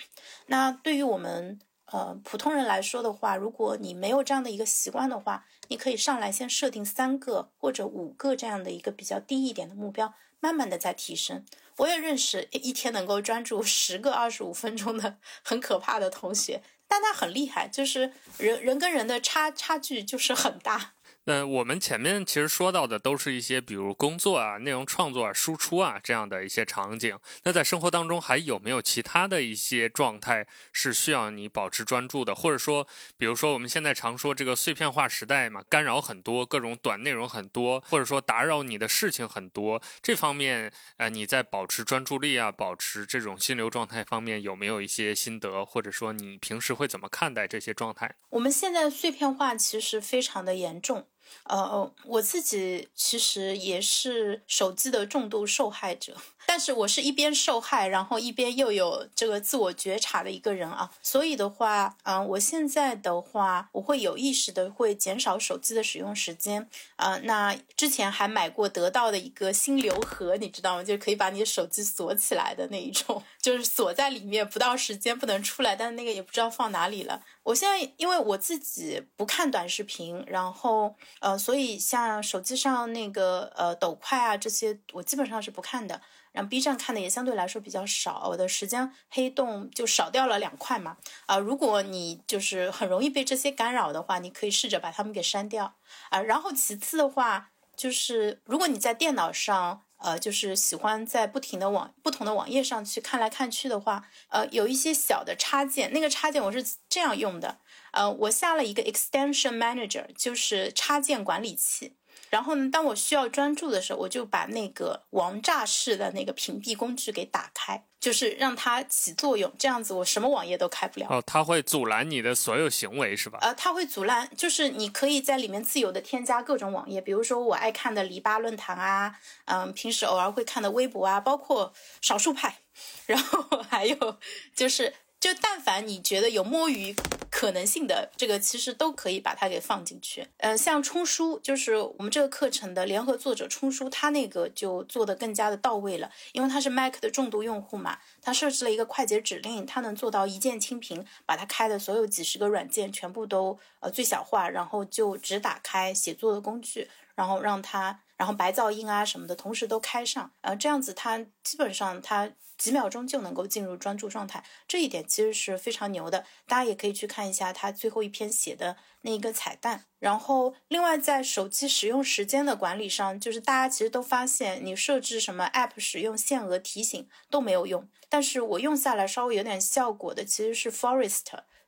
[0.47, 1.59] 那对于我们。
[1.91, 11.45] 呃，普通人来说的话，如果你没有这样的一个习惯的话，你可以上来先设定三个或者五个这样的一个比较低一点的目标，慢慢的再提升。
[11.77, 20.93] 我也认识一天能够专注十个二十五分钟的很可怕的同学，但他很厉害，就是人人跟人的差差距就是很大。
[21.27, 27.17] 那我们前面其实说到的都是一些，比如工作啊、内容创作啊、输出啊这样的一些场景。
[27.43, 32.35] 那在生活当中还有没有其他的一些状态是需要你保持专注的？
[32.35, 39.81] 或者说，比如说我们现在常说这个碎片化时代嘛，干扰很多，各种短内容很多，或者说打扰你的事情很多。
[40.03, 45.65] 这方面，呃，你在保持专注力啊、保持这种心流状态方面有没有一些心得？
[45.65, 48.15] 或者说你平时会怎么看待这些状态？
[48.29, 51.07] 我们现在碎片化其实非常的严重。
[51.45, 56.15] 呃，我自己其实也是手机的重度受害者，
[56.45, 60.89] 但是我是一边受害，然后一边又有这个自我觉察的一个人啊。
[61.01, 67.17] 所以的话，嗯，我现在的话，我会有意识的会减少手机的使用时间啊。
[67.23, 70.83] 那之前还买过得到的一个心流盒，你知道吗？
[70.83, 77.21] 就可以把你的手机锁起来的那一种， 就是锁在里面，不到时间不能出来，但是那个也不知道放哪里了。
[77.43, 86.01] 我现在因为我自己不看短视频，然后呃，所以像手机上那个呃抖快啊这些，我基本上是不看的。
[86.35, 90.97] 然后 B 站看的也相对来说比较少，我的时间黑洞就少掉了两块嘛。
[91.25, 95.75] 啊，如果你就是很容易被这些干扰的话，你可以试着把它们给删掉
[96.09, 96.21] 啊。
[96.21, 99.81] 然后其次的话，就是如果你在电脑上。
[99.97, 107.59] 呃，就是喜欢在不停的网不同的网页上去看来看去的话，呃，有一些小的插件，那个插件我是这样用的，
[107.91, 111.95] 呃，我下了一个 Extension Manager，就是插件管理器。
[112.35, 121.07] 然后呢，当我需要专注的时候，我就把那个王炸式的那个屏蔽工具给打开，就是让它起作用，这样子我什么网页都开不了。
[121.09, 123.39] 哦，它会阻拦你的所有行为是吧？
[123.41, 129.15] 呃，它会阻拦，就是你可以在里面自由的添加各种网页，比如说我爱看的篱笆论坛啊，
[129.45, 131.71] 嗯，平时偶尔会看的微博啊，包括
[132.01, 132.57] 少数派，
[133.07, 134.17] 然后还有
[134.53, 134.93] 就是，
[135.25, 136.95] 就但凡你觉得有摸鱼。
[137.31, 140.25] 可能性的这个，其实都可以把它给放进去。
[140.37, 158.01] 呃，像冲书，就是我们这个课程的联合作者冲书，他那个就做的更加的到位了，因为他是 Mac 的重度用户嘛，他设置了一个快捷指令，他能做到一键清屏，把他开的所有几十个软件全部都呃最小化，然后就只打开写作的工具，然后让它。
[158.17, 166.23] 然后白噪音啊什么的，同时都开上，呃，这样子它基本上它几秒钟就能够进入专注状态，这一点其实是非常牛的。
[166.47, 169.83] 大家也可以去看一下他最后一篇写的那一个彩蛋。
[169.99, 177.89] 然后另外在手机使用时间的管理上，就是大家其实都发现，你设置什么 App 使用限额提醒都没有用。
[178.07, 181.25] 但是我用下来稍微有点效果的，其实是 Forest，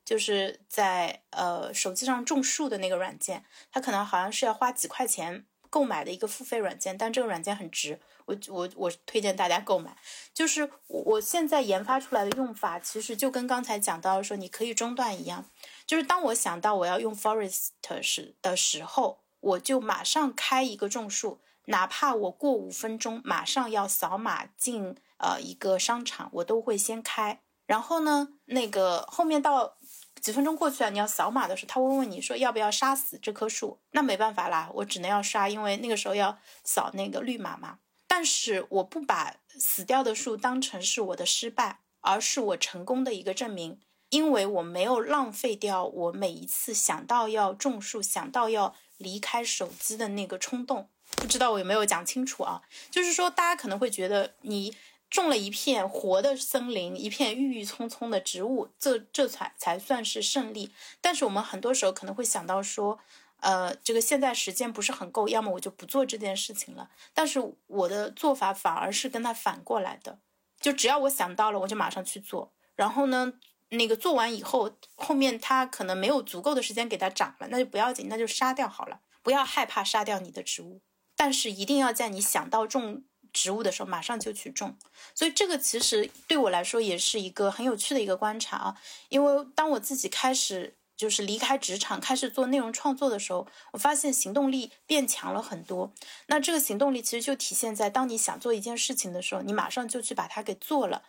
[0.08, 5.46] 就是在呃手机上种树的那个软件，它可能好像是要花几块钱。
[5.70, 9.98] 购买的一个付费软件，但这个软件很值，我我我推荐大家购买。
[10.34, 15.44] 就是我现在研发出来的用法，其实就跟刚才讲到说你可以中断一样，
[15.86, 27.42] 就是当我想到我要用 Forest 时的时候，我就马上开一个种树，哪怕我过五分钟马上要扫码进呃一个商场，我都会先开。
[27.66, 29.76] 然后呢，那个后面到。
[30.22, 33.80] 几分钟过去了，你要扫码的时候，他会问你说要不要杀死这棵树？
[33.92, 37.80] 那没办法啦，我只能要杀，因为那个时候要扫那个绿码嘛。
[38.08, 50.90] 但是我不把死掉的树当成是我的失败，而是我成功的一个证明，因为我没有浪费掉我每一次想到要种树、想到要离开手机的那个冲动。
[51.12, 52.62] 不知道我有没有讲清楚啊？
[52.90, 54.76] 就是说，大家可能会觉得你。
[55.10, 60.72] 种了一片活的森林，一片郁郁葱葱的植物，这这才才算是胜利。
[61.00, 63.00] 但是我们很多时候可能会想到说，
[63.40, 66.90] 呃，这个现在时间不是很够，要么我就不做这件事情了。
[67.14, 70.20] 但是我的做法反而是跟他反过来的，
[70.60, 72.52] 就只要我想到了，我就马上去做。
[72.76, 73.32] 然后呢，
[73.70, 79.00] 那个做完以后，后面他可能没有足够的时间给它长了，那就不要紧，那就杀掉好了。
[79.24, 80.82] 不要害怕杀掉你的植物，
[81.16, 83.04] 但是一定要在你想到种。
[83.38, 84.76] 植物的时候马上就去种，
[85.14, 88.76] 所以这个其实对我来说也是一个很有趣的一个观察啊。
[89.10, 95.94] 因为当我自己开始就是离开职场，开始做内容创作的时候，我发现行动力变强了很多。
[96.26, 101.04] 那这个行动力其实就体现在当你想做一件事情的时候，你马上就去把它给做了。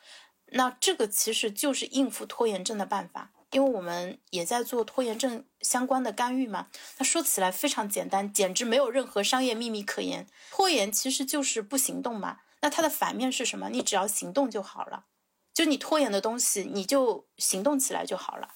[0.52, 3.30] 那这个其实就是应付拖延症的办法。
[3.52, 6.68] 因为我们也在做拖延症相关的干预嘛，
[6.98, 10.26] 那说起来非常简单，简直没有任何商业秘密可言。
[10.50, 13.70] 拖延其实就是不行动嘛，那它的反面是什么？
[13.70, 15.06] 你只要行动就好了，
[15.54, 18.54] 就你拖延的东西，你就行动起来就好了。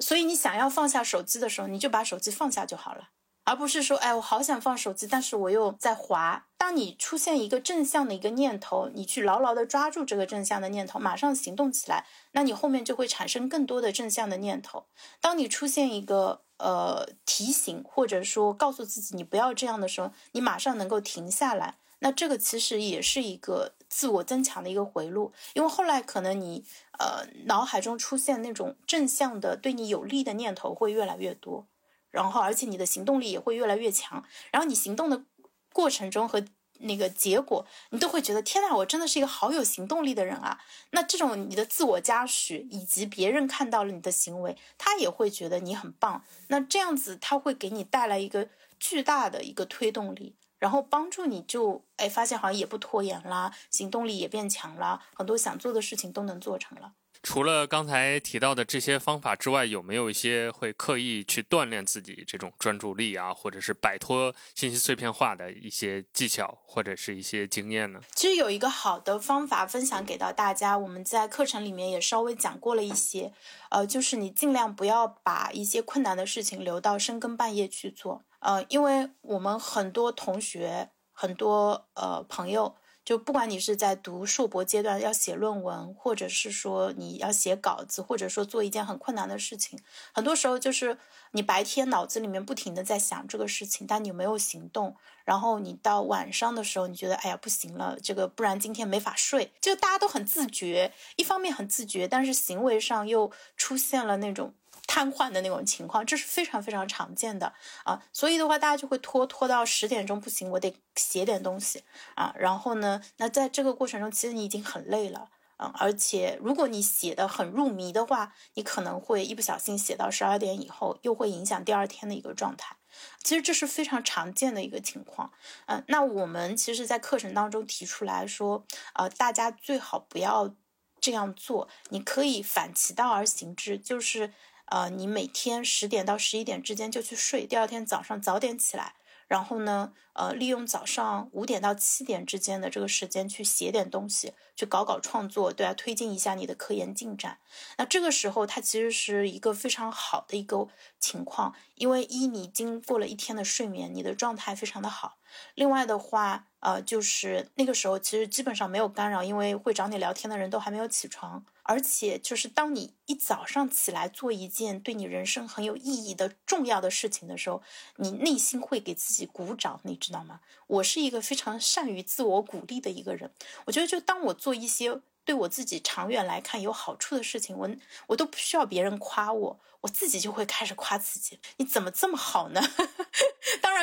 [0.00, 3.10] 所以你想要放下手机的时候，你就把手机放下就好了。
[3.44, 6.46] 而不是说，哎，我好想放手机，但是我又在滑。
[6.56, 14.86] 当你出现一个正向的一个念头，你去牢牢的抓住这个正向的念头，马上行动起来，那你后面就会产生更多的正向的念头。
[15.20, 21.78] 当你出现一个呃提醒，或者说告诉自己你不要这样的时候，你马上能够停下来。
[21.98, 26.64] 那这个其实也是一个自我增强的一个回路，因为后来可能你
[26.98, 31.66] 呃脑海中出现那种正向的对你有利的念头会越来越多。
[32.12, 34.22] 然后，而且你的行动力也会越来越强。
[34.52, 35.24] 然后你行动的
[35.72, 36.44] 过程中和
[36.80, 40.60] 那个结果，你都会觉得天呐，我真的是一个好有行动力的人啊！
[40.90, 46.24] 那这种你的自我嘉许，以及别人看到了你的行为，他也会觉得你很棒。
[46.48, 48.48] 那这样子，他会给你带来一个
[48.78, 56.94] 巨大的一个推动力，然后帮助你就哎发现好像也不拖延啦，行动力也变强啦，很多想做的事情都能做成了。
[57.22, 68.00] 除了刚才提到的这些方法之外，有没有一些会刻意去锻炼自己这种专注力啊，或者是摆脱信息碎片化的一些技巧或者是一些经验呢？
[68.14, 73.32] 其实有一个好的方法分享给到大家，我们在课程里面也稍微讲过了一些，
[73.70, 82.74] 呃，就是你尽量不要把一些困难的事情留到深更半夜去做，呃，因为我们很多同学、很多呃朋友。
[83.04, 89.78] 就不管你是在读硕博阶段要写论文，或者是说你要写稿子，或者说做一件很困难的事情，
[90.12, 90.96] 很多时候就是
[91.32, 99.52] 你白天脑子里面不停的在想这个事情，但你没有行动，然后你到晚上的时候，你觉得哎呀不行了，这个不然今天没法睡。
[99.60, 104.54] 就大家都很自觉，一方面很自觉，但是行为上又出现了那种。
[104.86, 107.54] 瘫痪的那种情况，这是非常非常常见的
[107.84, 112.34] 啊，所以的话，大家就会拖拖到十点钟不行，我得写点东西啊。
[112.36, 122.76] 然后呢，那在这个过程中，其实你已经很累了啊，而且如果你写的很入迷的话，你可能会一不小心写到十二点以后，又会影响第二天的一个状态。
[123.22, 125.32] 其实这是非常常见的一个情况。
[125.66, 130.54] 嗯，那我们其实，在课程当中提出来说，呃，大家最好不要
[131.00, 134.34] 这样做，你可以反其道而行之，就是。
[134.66, 138.94] 呃，你每天十点到十一点之间就去睡，第二天早上早点起来。
[139.28, 147.38] 然后呢，呃，利用早上五点到七点之间的这个时间去写点东西，去搞搞创作，对啊，推进一下你的科研进展。
[147.78, 150.68] 那这个时候，它其实是一个非常好的一个
[151.00, 155.16] 情况，因为一你经过了一天的睡眠，你的状态非常的好。
[155.54, 161.44] 另外的话，呃，就是那个时候其实基本上没有干扰，因为会找你聊天的人都还没有起床。
[161.64, 167.62] 而且，就是当你一早上起来做一件对你人生很有意义的重要的事情的时候，
[167.96, 170.40] 你内心会给自己鼓掌，你知道吗？
[170.68, 173.32] 我是一个非常善于自我鼓励的一个人。
[173.66, 177.70] 我觉得，就当我做一些对我自己长远来看有好处的事情，我
[178.08, 181.38] 我都不需要别人夸我，我自己就会开始夸自己。
[181.56, 182.60] 你怎么这么好呢？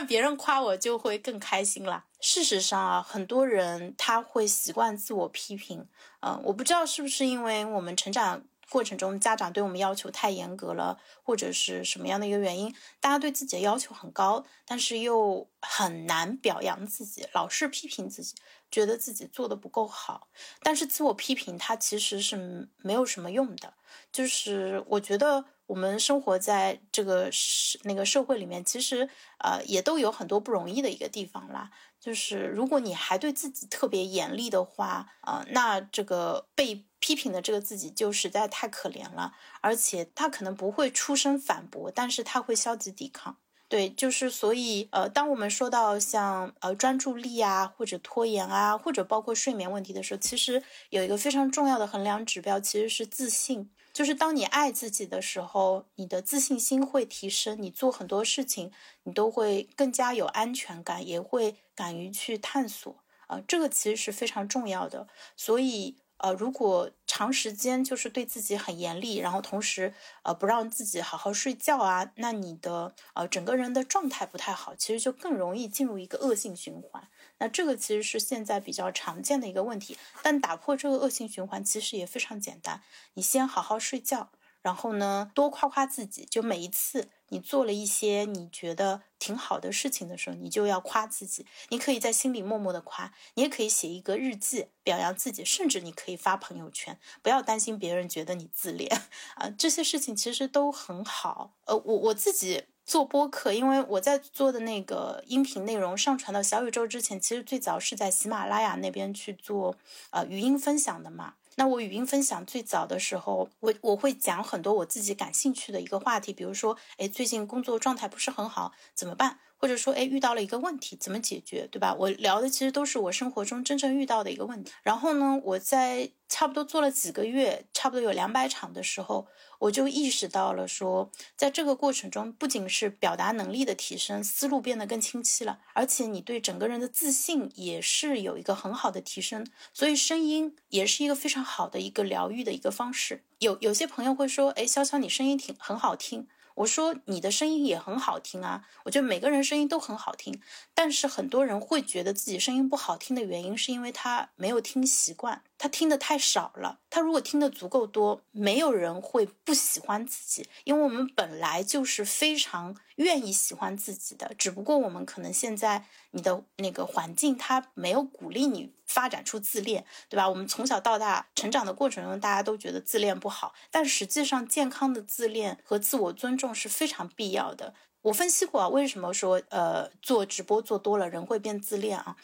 [0.05, 2.05] 别人夸我就会更开心啦。
[2.19, 5.87] 事实上啊，很多人他会习惯自我批评。
[6.21, 18.35] 嗯，我不知道是不是因为我们成长过程中家长对我们要求太严格了，或者是什么样的一个原因，大家对自己的要求很高，但是又很难表扬自己，老是批评自己，
[18.71, 20.29] 觉得自己做的不够好。
[20.61, 23.73] 但是自我批评它其实是没有什么用的。
[24.11, 29.09] 就是我觉得我们生活在这个社那个社会里面，其实
[29.39, 31.71] 呃也都有很多不容易的一个地方啦。
[31.99, 43.37] 就是如果你还对自己特别严厉的话，啊，那这个被批评的这个自己就实在太可怜了，而且他可能不会出声反驳，但是他会消极抵抗。
[43.69, 53.69] 对，就是所以，呃，当我们说到像呃专注力啊，或者拖延啊，或者包括睡眠问题的时候，其实有一个非常重要的衡量指标，其实是自信。
[53.93, 58.71] 就是当你爱自己的时候，你的自信心会提升，你做很多事情，
[59.03, 62.95] 你都会更加有安全感，也会敢于去探索
[63.27, 65.07] 啊，这个其实是非常重要的。
[65.37, 69.93] 所以，呃，如果长时间就是对自己很严厉，然后同时
[70.23, 77.07] 呃不让自己好好睡觉啊，那你的呃整个人的状态不太好，其实就更容易进入一个恶性循环。
[77.39, 82.81] 那这个其实是现在比较常见的一个问题，但打破这个恶性循环其实也非常简单。
[83.13, 84.29] 你先好好睡觉，
[84.61, 86.25] 然后呢多夸夸自己。
[86.25, 91.45] 就每一次你做了一些你觉得挺好的事情的时候，你就要夸自己。
[91.69, 96.99] 你可以在心里默默的夸，你也可以写一个日记表扬自己，甚至你可以发朋友圈。
[97.21, 98.89] 不要担心别人觉得你自恋
[99.35, 101.53] 啊，这些事情其实都很好。
[101.65, 102.65] 呃，我我自己。
[102.89, 109.77] 做播客，因为我在做的那个音频内容上传到小宇宙之前，其实最早是在喜马拉雅那边去做
[110.09, 111.35] 呃语音分享的嘛。
[111.59, 119.39] 那我语音分享最早的时候，我我会讲很多我自己感兴趣的一个话题，比如说，哎，最近工作状态不是很好，怎么办？
[119.59, 121.93] 或者说，哎，遇到了一个问题，怎么解决，对吧？
[121.93, 124.71] 我聊的其实都是我生活中真正遇到的一个问题。
[124.83, 129.27] 然后呢，我在差不多做了几个月，差不多有两百场的时候，
[129.59, 139.45] 我就意识到了，说在这个过程中，不仅是表达能力的提升，思路变得更清晰了，而且你对整个人的自信也是有一个很好的提升。
[139.73, 143.25] 所以，声音也是一个非常好的一个疗愈的一个方式。
[143.39, 146.27] 有有些朋友会说，哎，潇潇，你声音挺很好听。
[146.59, 150.41] 我说你的声音也很好听啊，我觉得每个人声音都很好听，
[150.73, 155.41] 但是很多人会觉得自己声音不好听的原因，是因为他没有听习惯。
[155.59, 170.29] 他听的太少了，他如果听的足够多，没有人会不喜欢自己，因为我们本来就是非常愿意喜欢自己的，只不过我们可能现在你的那个环境，他没有鼓励你发展出自恋，对吧？
[170.29, 177.73] 我们从小到大成长的过程中，大家都觉得自恋不好，但实际上健康的自恋和自我尊重是非常必要的。
[178.03, 182.15] 我分析过啊，为什么说呃做直播做多了人会变自恋啊？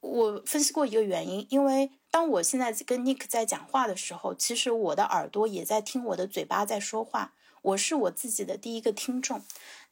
[0.00, 7.32] 我分析过一个原因，因为当我现在跟 Nick 在讲话的时候，其实我的耳朵也在听我的嘴巴在说话，
[7.62, 9.42] 我是我自己的第一个听众。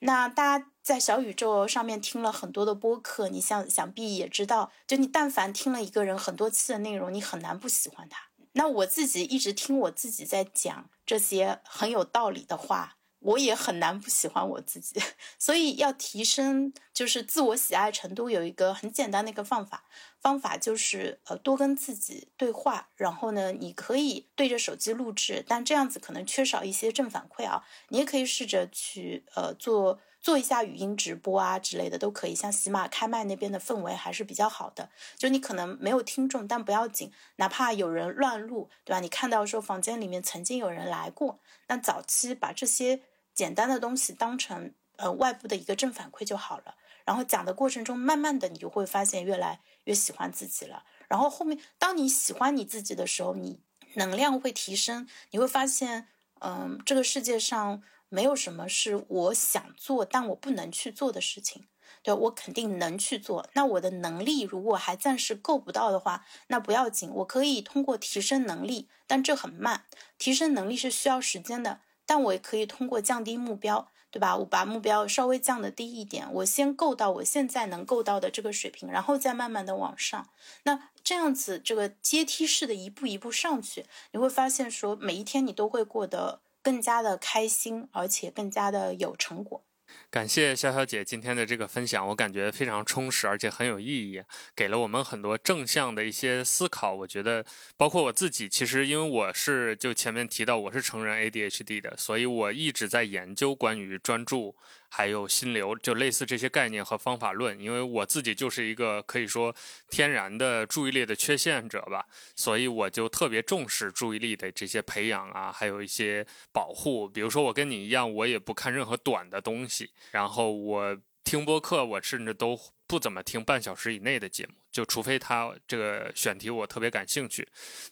[0.01, 8.29] 那大家在小宇宙上面听了很多的播客，你想想必也知道，就你但凡听了一个人很多期的内容，你很难不喜欢他。
[8.53, 12.99] 那我自己一直听我自己在讲这些很有道理的话。
[13.21, 15.01] 我也很难不喜欢我自己，
[15.39, 19.85] 所以要提升就是自我喜爱程度，有一个很简单的一个方法，
[20.19, 39.01] 方法就是呃多跟自己对话，然后呢，你可以对着手机录制，但这样子可能缺少一些正反馈啊，你也可以试着去呃做做一下语音直播啊之类的都可以，像喜马开麦那边的氛围还是比较好的，就你可能没有听众，但不要紧，哪怕有人乱录，对吧？
[39.01, 43.03] 你看到说房间里面曾经有人来过，那早期把这些。
[43.41, 46.75] 简单的东西当成呃外部的一个正反馈就好了，
[47.07, 50.85] 然后讲的过程中，慢慢的你就会发现越来越喜欢自己了。
[51.09, 53.63] 然后后面当你喜欢你自己的时候，你
[53.95, 56.09] 能量会提升，你会发现，
[56.41, 61.65] 嗯，这个世界上没有什么是我想做但我不能去做的事情。
[62.03, 63.47] 对我肯定能去做。
[63.53, 69.85] 那我的能力如果还暂时够不到的话，那不要紧，我可以通过提升能力，但这很慢。
[70.17, 71.81] 提升能力是需要时间的，
[72.11, 74.37] 但我也可以通过降低目标，对吧？
[74.37, 80.27] 我把目标稍微降的低一点，我先够到我现在能够到的这个水平，然后再慢慢的往上。
[80.65, 89.63] 那这样子这个阶梯式的一步一步上去，你会发现说每一天你都会过得更加的开心，而且更加的有成果。
[90.11, 94.23] 感谢潇潇姐今天的这个分享，我感觉非常充实，而且很有意义，
[94.57, 96.93] 给了我们很多正向的一些思考。
[96.95, 97.45] 我觉得，
[97.77, 104.57] 包括我自己，其实因为我是就前面提到我是成人 ADHD 的，所以我一直在研究关于专注。
[104.91, 107.59] 还有心流，就类似这些概念和方法论。
[107.59, 109.55] 因为我自己就是一个可以说
[109.89, 117.09] 天然的注意力的缺陷者吧，所以我就特别重视注意力的这些培养啊，还有一些保护。
[117.09, 124.55] 比如说，我跟你一样，我也不看任何短的东西，然后我听播客，我甚至都不怎么听半小时以内的节目。
[124.71, 127.47] 就除非他这个选题我特别感兴趣，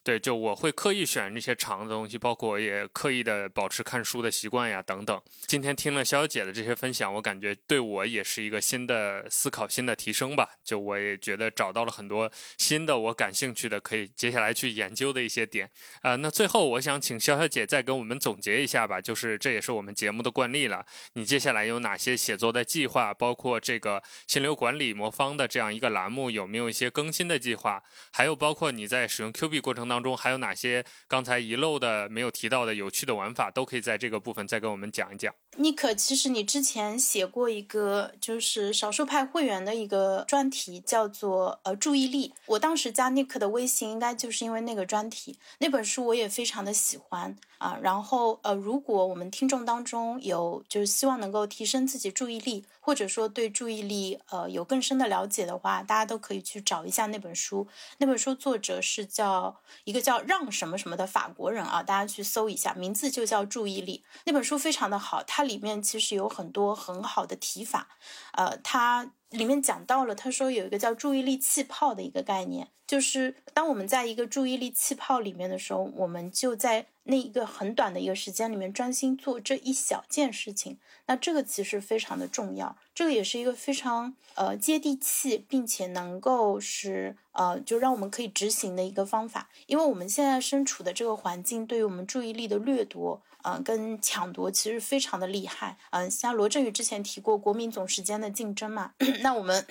[0.05, 5.21] 对，就我会刻意选那些长的东西，包括也刻意的保持看书的习惯呀等等。
[5.47, 10.49] 今天听了潇潇姐的这些分享，我感觉对我也是一个新的思考、新的提升吧。
[10.63, 15.69] 就我也觉得找到了很多新的我感兴趣的，可以接下来去研究的一些点。
[16.03, 20.87] 呃，那最后我想请潇潇姐再跟我们总结一下吧，就是这也是我们节目的惯例了。
[21.15, 23.13] 你接下来有哪些写作的计划？
[23.13, 26.68] 包括这个心流管理魔方的这样一个栏目，有没有？
[26.69, 35.35] 一些更新的计划，还有包括你在使用 Q 币过程当中，还有哪些刚才遗漏的、没有提到的有趣的玩法，都可以在这个部分再跟我们讲一讲。
[35.57, 42.33] 尼克，其实你之前写过一个就是少数派会员的一个专题，叫做呃注意力。
[42.47, 45.39] 我当时加尼克的微信，应该就是因为那个专题。
[45.59, 47.77] 那本书我也非常的喜欢啊。
[47.83, 57.69] 然后呃，如果我们听众当中有就是希望能够提升自己注意力，或者说对注意力呃有更深的了解的话，大家都可以去找一下那本书。
[57.99, 64.05] 那本书作者是叫一个叫让什么什么的法国人啊，大家去搜一下，名字就叫注意力。
[64.25, 65.49] 那本书非常的好，它。
[65.49, 67.89] 里面其实有很多很好的提法，
[68.33, 93.21] 呃，它里面讲到了，他说有一个叫注意力气泡的一个概念，就是当我们在一个注意力气泡里面的时候，我们就在那一个很短的一个时间里面专心做这一小件事情，那这个其实非常的重要，这个也是一个非常呃接地气，并且能够是呃就让我们可以执行的一个方法，因为我们现在身处的这个环境对于我们注意力的掠夺。
[93.49, 95.79] 嗯，跟抢夺其实非常的厉害。
[95.91, 98.93] 嗯，像罗振宇之前提过国民总时间的竞争嘛，
[99.23, 99.67] 那我们，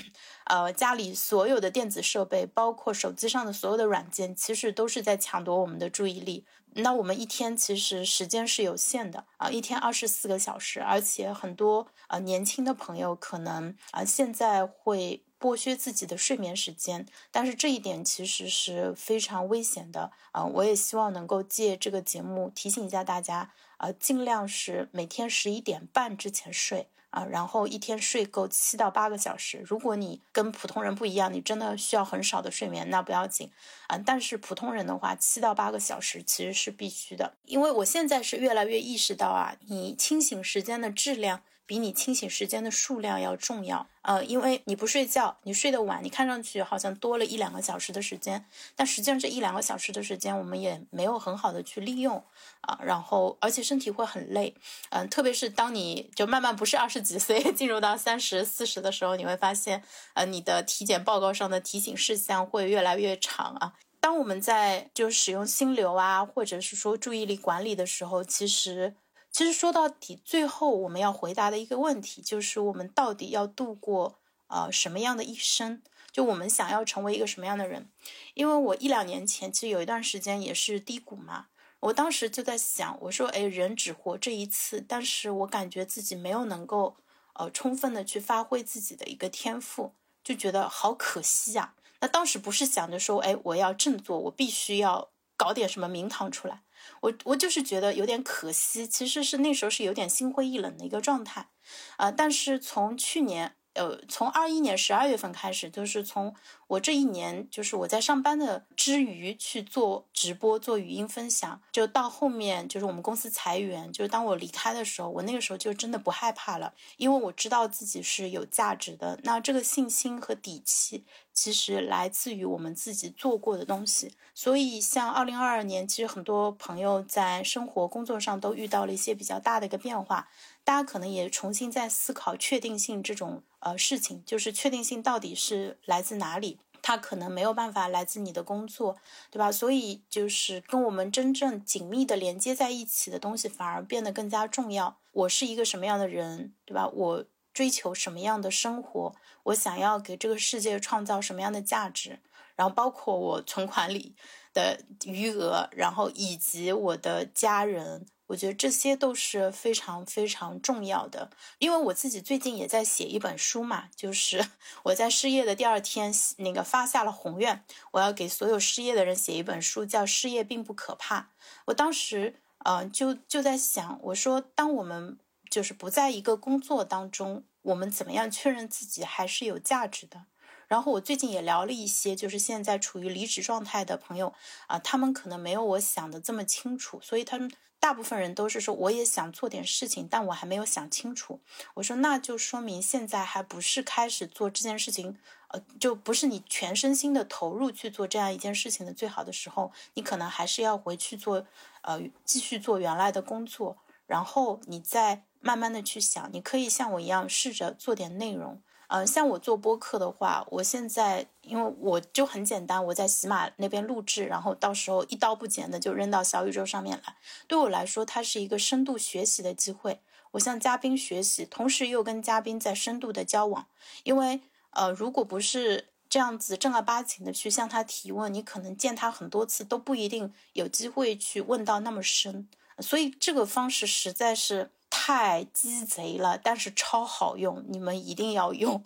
[0.45, 6.45] 呃，家里所有的电子设备，包括手机上的所有的软件，其实都是在抢夺我们的注意力。
[6.73, 15.23] 那我们一天其实时间是有限的啊，一天二十四个小时，而且很多呃年轻的朋友可能啊现在会。
[15.39, 20.43] 剥削自己的睡眠时间，但是这一点其实是非常危险的啊！
[20.43, 29.63] 我也希望能够借这个节目提醒一下大家呃，尽量是每天十一点半之前睡啊，然后一天睡够七到八个小时。
[29.65, 33.51] 如果你跟普通人不一样，你真的需要很少的睡眠，那不要紧
[33.87, 33.97] 啊。
[33.97, 41.41] 但是普通人的话，七到八个小时其实是必须的，因为我现在是越来越意识到啊，你清醒时间的质量。
[41.67, 52.23] 比你清醒时间的数量要重要，呃，因为你不睡觉，你睡得晚，你看上去好像多了一两个小时的时间，但实际上这一两个小时的时间我们也没有很好的去利用，
[52.61, 54.55] 啊，然后而且身体会很累，
[54.91, 63.73] 嗯，特别是当你就慢慢不是二十几岁， 进入到三十四十的时候，你会发现，呃，你的体检报告上的提醒事项会越来越长啊。
[63.99, 68.95] 当我们在就使用心流啊，或者是说注意力管理的时候，其实。
[69.37, 74.17] 其实说到底，最后我们要回答的一个问题就是：我们到底要度过
[74.47, 75.83] 呃什么样的一生？
[76.11, 77.87] 就我们想要成为一个什么样的人？
[78.33, 81.49] 因为我一两年前其实有一段时间也是低谷嘛，
[81.81, 86.97] 我当时就在想，我说，哎，人只活这一次，但是我感觉自己没有能够
[87.33, 91.75] 呃充分的去发挥自己的一个天赋，就觉得好可惜啊。
[91.99, 96.63] 那当时不是想着说，哎，我要振作，我必须要搞点什么名堂出来。
[97.01, 101.49] 我我就是觉得有点可惜，其实是那时候是有点心灰意冷的一个状态，
[101.97, 106.35] 啊，但是从去年呃，从二一年十二月份开始，就是从
[106.67, 119.19] 我这一年，就是我在上班的之余去做直播、做语音分享，就到后面就是我们公司裁员，就是当我离开的时候，我那个时候就真的不害怕了，因为我知道自己是有价值的。
[119.23, 124.13] 那这个信心和底气，其实来自于我们自己做过的东西。
[124.33, 130.27] 所以，像二零二二年，其实很多朋友在生活、工作上都遇到了一些比较大的一个变化。
[130.67, 136.59] 大家可能也重新在思考确定性这种呃事情，就是确定性到底是来自哪里？
[136.81, 138.97] 它可能没有办法来自你的工作，
[139.31, 139.49] 对吧？
[139.49, 144.97] 所以就是跟我们真正紧密的连接在一起的东西，反而变得更加重要。
[145.13, 146.89] 我是一个什么样的人，对吧？
[146.89, 149.15] 我追求什么样的生活？
[149.43, 152.19] 我想要给这个世界创造什么样的价值？
[152.57, 154.17] 然后包括我存款里
[154.53, 158.05] 的余额，然后以及我的家人。
[158.27, 164.45] 我觉得这些都是非常非常重要的，因为我自己最近也在写一本书嘛，就是
[164.83, 171.19] 我在失业的第二天，那个发下了宏愿，我要给所有失业的人写一本书，叫《失业并不可怕》。
[171.65, 175.17] 我当时，嗯，就就在想，我说，当我们
[175.49, 180.25] 就是不在一个工作当中，我们怎么样确认自己还是有价值的？
[180.67, 184.33] 然后我最近也聊了一些，就是现在处于离职状态的朋友
[184.67, 187.51] 啊，他们可能没有我想的这么清楚，所以他们。
[187.79, 191.39] 大部分人都是说，我也想做点事情，但我还没有想清楚。
[191.75, 195.15] 我说，那就说明现在还不是开始做这件事情，
[195.49, 199.71] 呃，就不是你全身心的投入去做这样一件事情的最好的时候。
[199.93, 201.45] 你可能还是要回去做，
[201.81, 208.59] 呃，继续做原来的工作，然后你再慢慢的去想，你可以像我一样试着做点内容。
[208.87, 217.15] 呃，像我做播客的话，我现在因为我就很简单，我在喜马那边录制，然后到时候一刀不剪的就扔到小宇宙上面来。
[217.47, 219.99] 对我来说，它是一个深度学习的机会。
[220.31, 223.67] 我向嘉宾学习，同时又跟嘉宾在深度的交往。
[224.03, 232.47] 因为呃，如果不是这样子正儿八经的去向他提问，你可能见他很多次都不一定有机会去问到那么深。
[232.79, 234.71] 所以这个方式实在是。
[235.07, 238.83] 太鸡贼了，但是超好用，你们一定要用。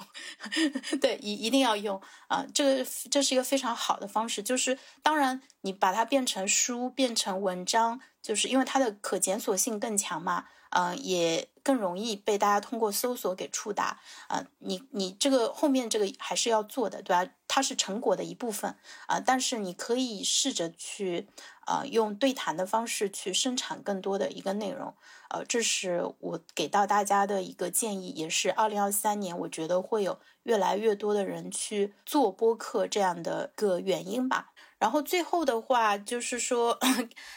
[1.02, 2.46] 对，一一定要用啊！
[2.54, 14.46] 这个这是一个非常好的方式，就是当然你把它变成书，变成文章，就是因为它的可检索性更强嘛，嗯，也更容易被大家通过搜索给触达啊。
[14.60, 17.32] 你你这个后面这个还是要做的，对吧？
[17.48, 18.76] 它是成果的一部分
[19.08, 21.28] 啊，但是你可以试着去
[21.66, 24.94] 啊，用对谈的方式去生产更多的一个内容。
[25.30, 34.51] 呃，这是我给到大家的一个建议，也是二零二三年我觉得会有越来越多的人去做播客这样的个原因吧。
[34.82, 36.76] 然后最后的话就是说，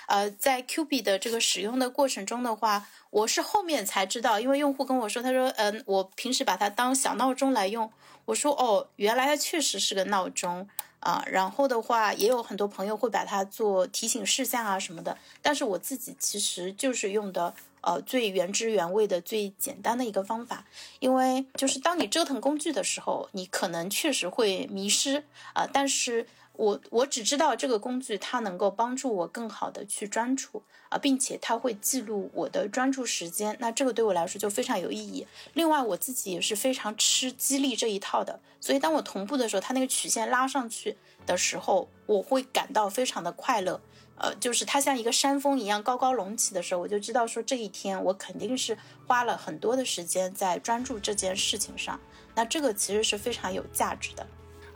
[0.07, 7.93] 呃，在 Q 币的这个使用的过程中的话，我是后面才知道，因为用户跟我说，他说，嗯，我平时把它当小闹钟来用。
[8.25, 10.67] 我说，哦，原来它确实是个闹钟。
[11.01, 20.65] 啊，然后的话，也有很多朋友会把它做提醒事项啊什么的，但是我自己其实就是用的呃最原汁原味的最简单的一个方法，
[21.01, 26.27] 因为就是当你折腾工具的时候，你可能确实会迷失啊，但是。
[26.57, 35.27] 我我只知道这个工具它能够帮助我更好的去专注啊，并且它会记录我的专注时间，那这个对我来说就非常有意义。
[35.55, 40.97] 另外我自己也是非常吃激励这一套的，所以当我同步的时候，它那个曲线拉上去
[41.27, 43.81] 的时候，我会感到非常的快乐。
[44.17, 48.79] 呃，就是它像一个山峰一样高高隆起的时候，我就知道说这一天我肯定是
[49.09, 51.99] 花了很多的时间在专注这件事情上，
[52.37, 54.25] 那这个其实是非常有价值的。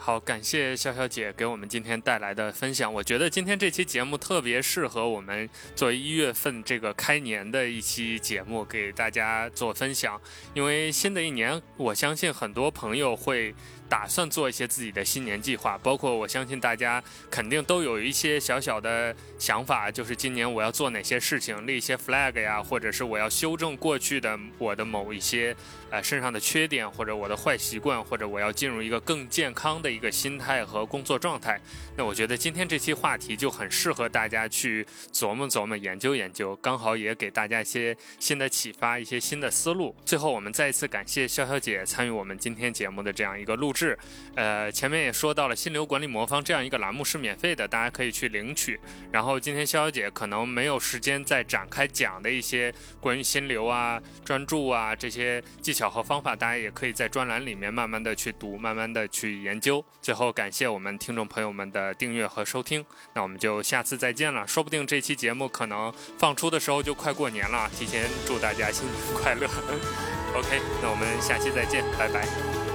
[0.01, 2.93] 好，感谢潇潇姐给我们今天带来的分享。
[2.95, 10.19] 我觉得今天这期节目特别适合我们作为一月份这个开年的一期节目，给大家做分享。
[10.55, 13.55] 因为新的一年，我相信很多朋友会。
[13.89, 25.57] 打算做一些自己的新年计划，包括我相信大家肯定都有一些小小的想法，就是今年我要做哪些事情，立一些 flag 呀，或者是我要修正过去的我的某一些
[25.91, 31.59] 呃身上的缺点，或者我的坏习惯，或者我要进入一个更健康的一个心态和工作状态。
[31.97, 39.97] 那我觉得今天这期话题就很适合大家去琢磨琢磨、研究研究，刚好也给大家一些新的启发、一些新的思路。
[40.05, 43.73] 最后，我们再一次感谢潇潇姐参与我们今天节目的这样一个录。
[43.79, 43.97] 是，
[44.35, 48.81] 呃，前面也说到了心流管理魔方这样一个栏目是免费的，大家可以去领取。
[49.13, 59.85] 然后今天潇潇姐可能没有时间再展开讲的一些关于心流啊、专注啊这些技巧和方法，大家也可以在专栏里面慢慢的去读，慢慢的去研究。
[60.03, 62.85] 最后感谢我们听众朋友们的订阅和收听，
[63.15, 64.45] 那我们就下次再见了。
[64.45, 69.47] 说不定这期节目可能放出的时候就快过年了，提前祝大家新年快乐。
[70.35, 72.68] OK，那我们下期再见，拜拜。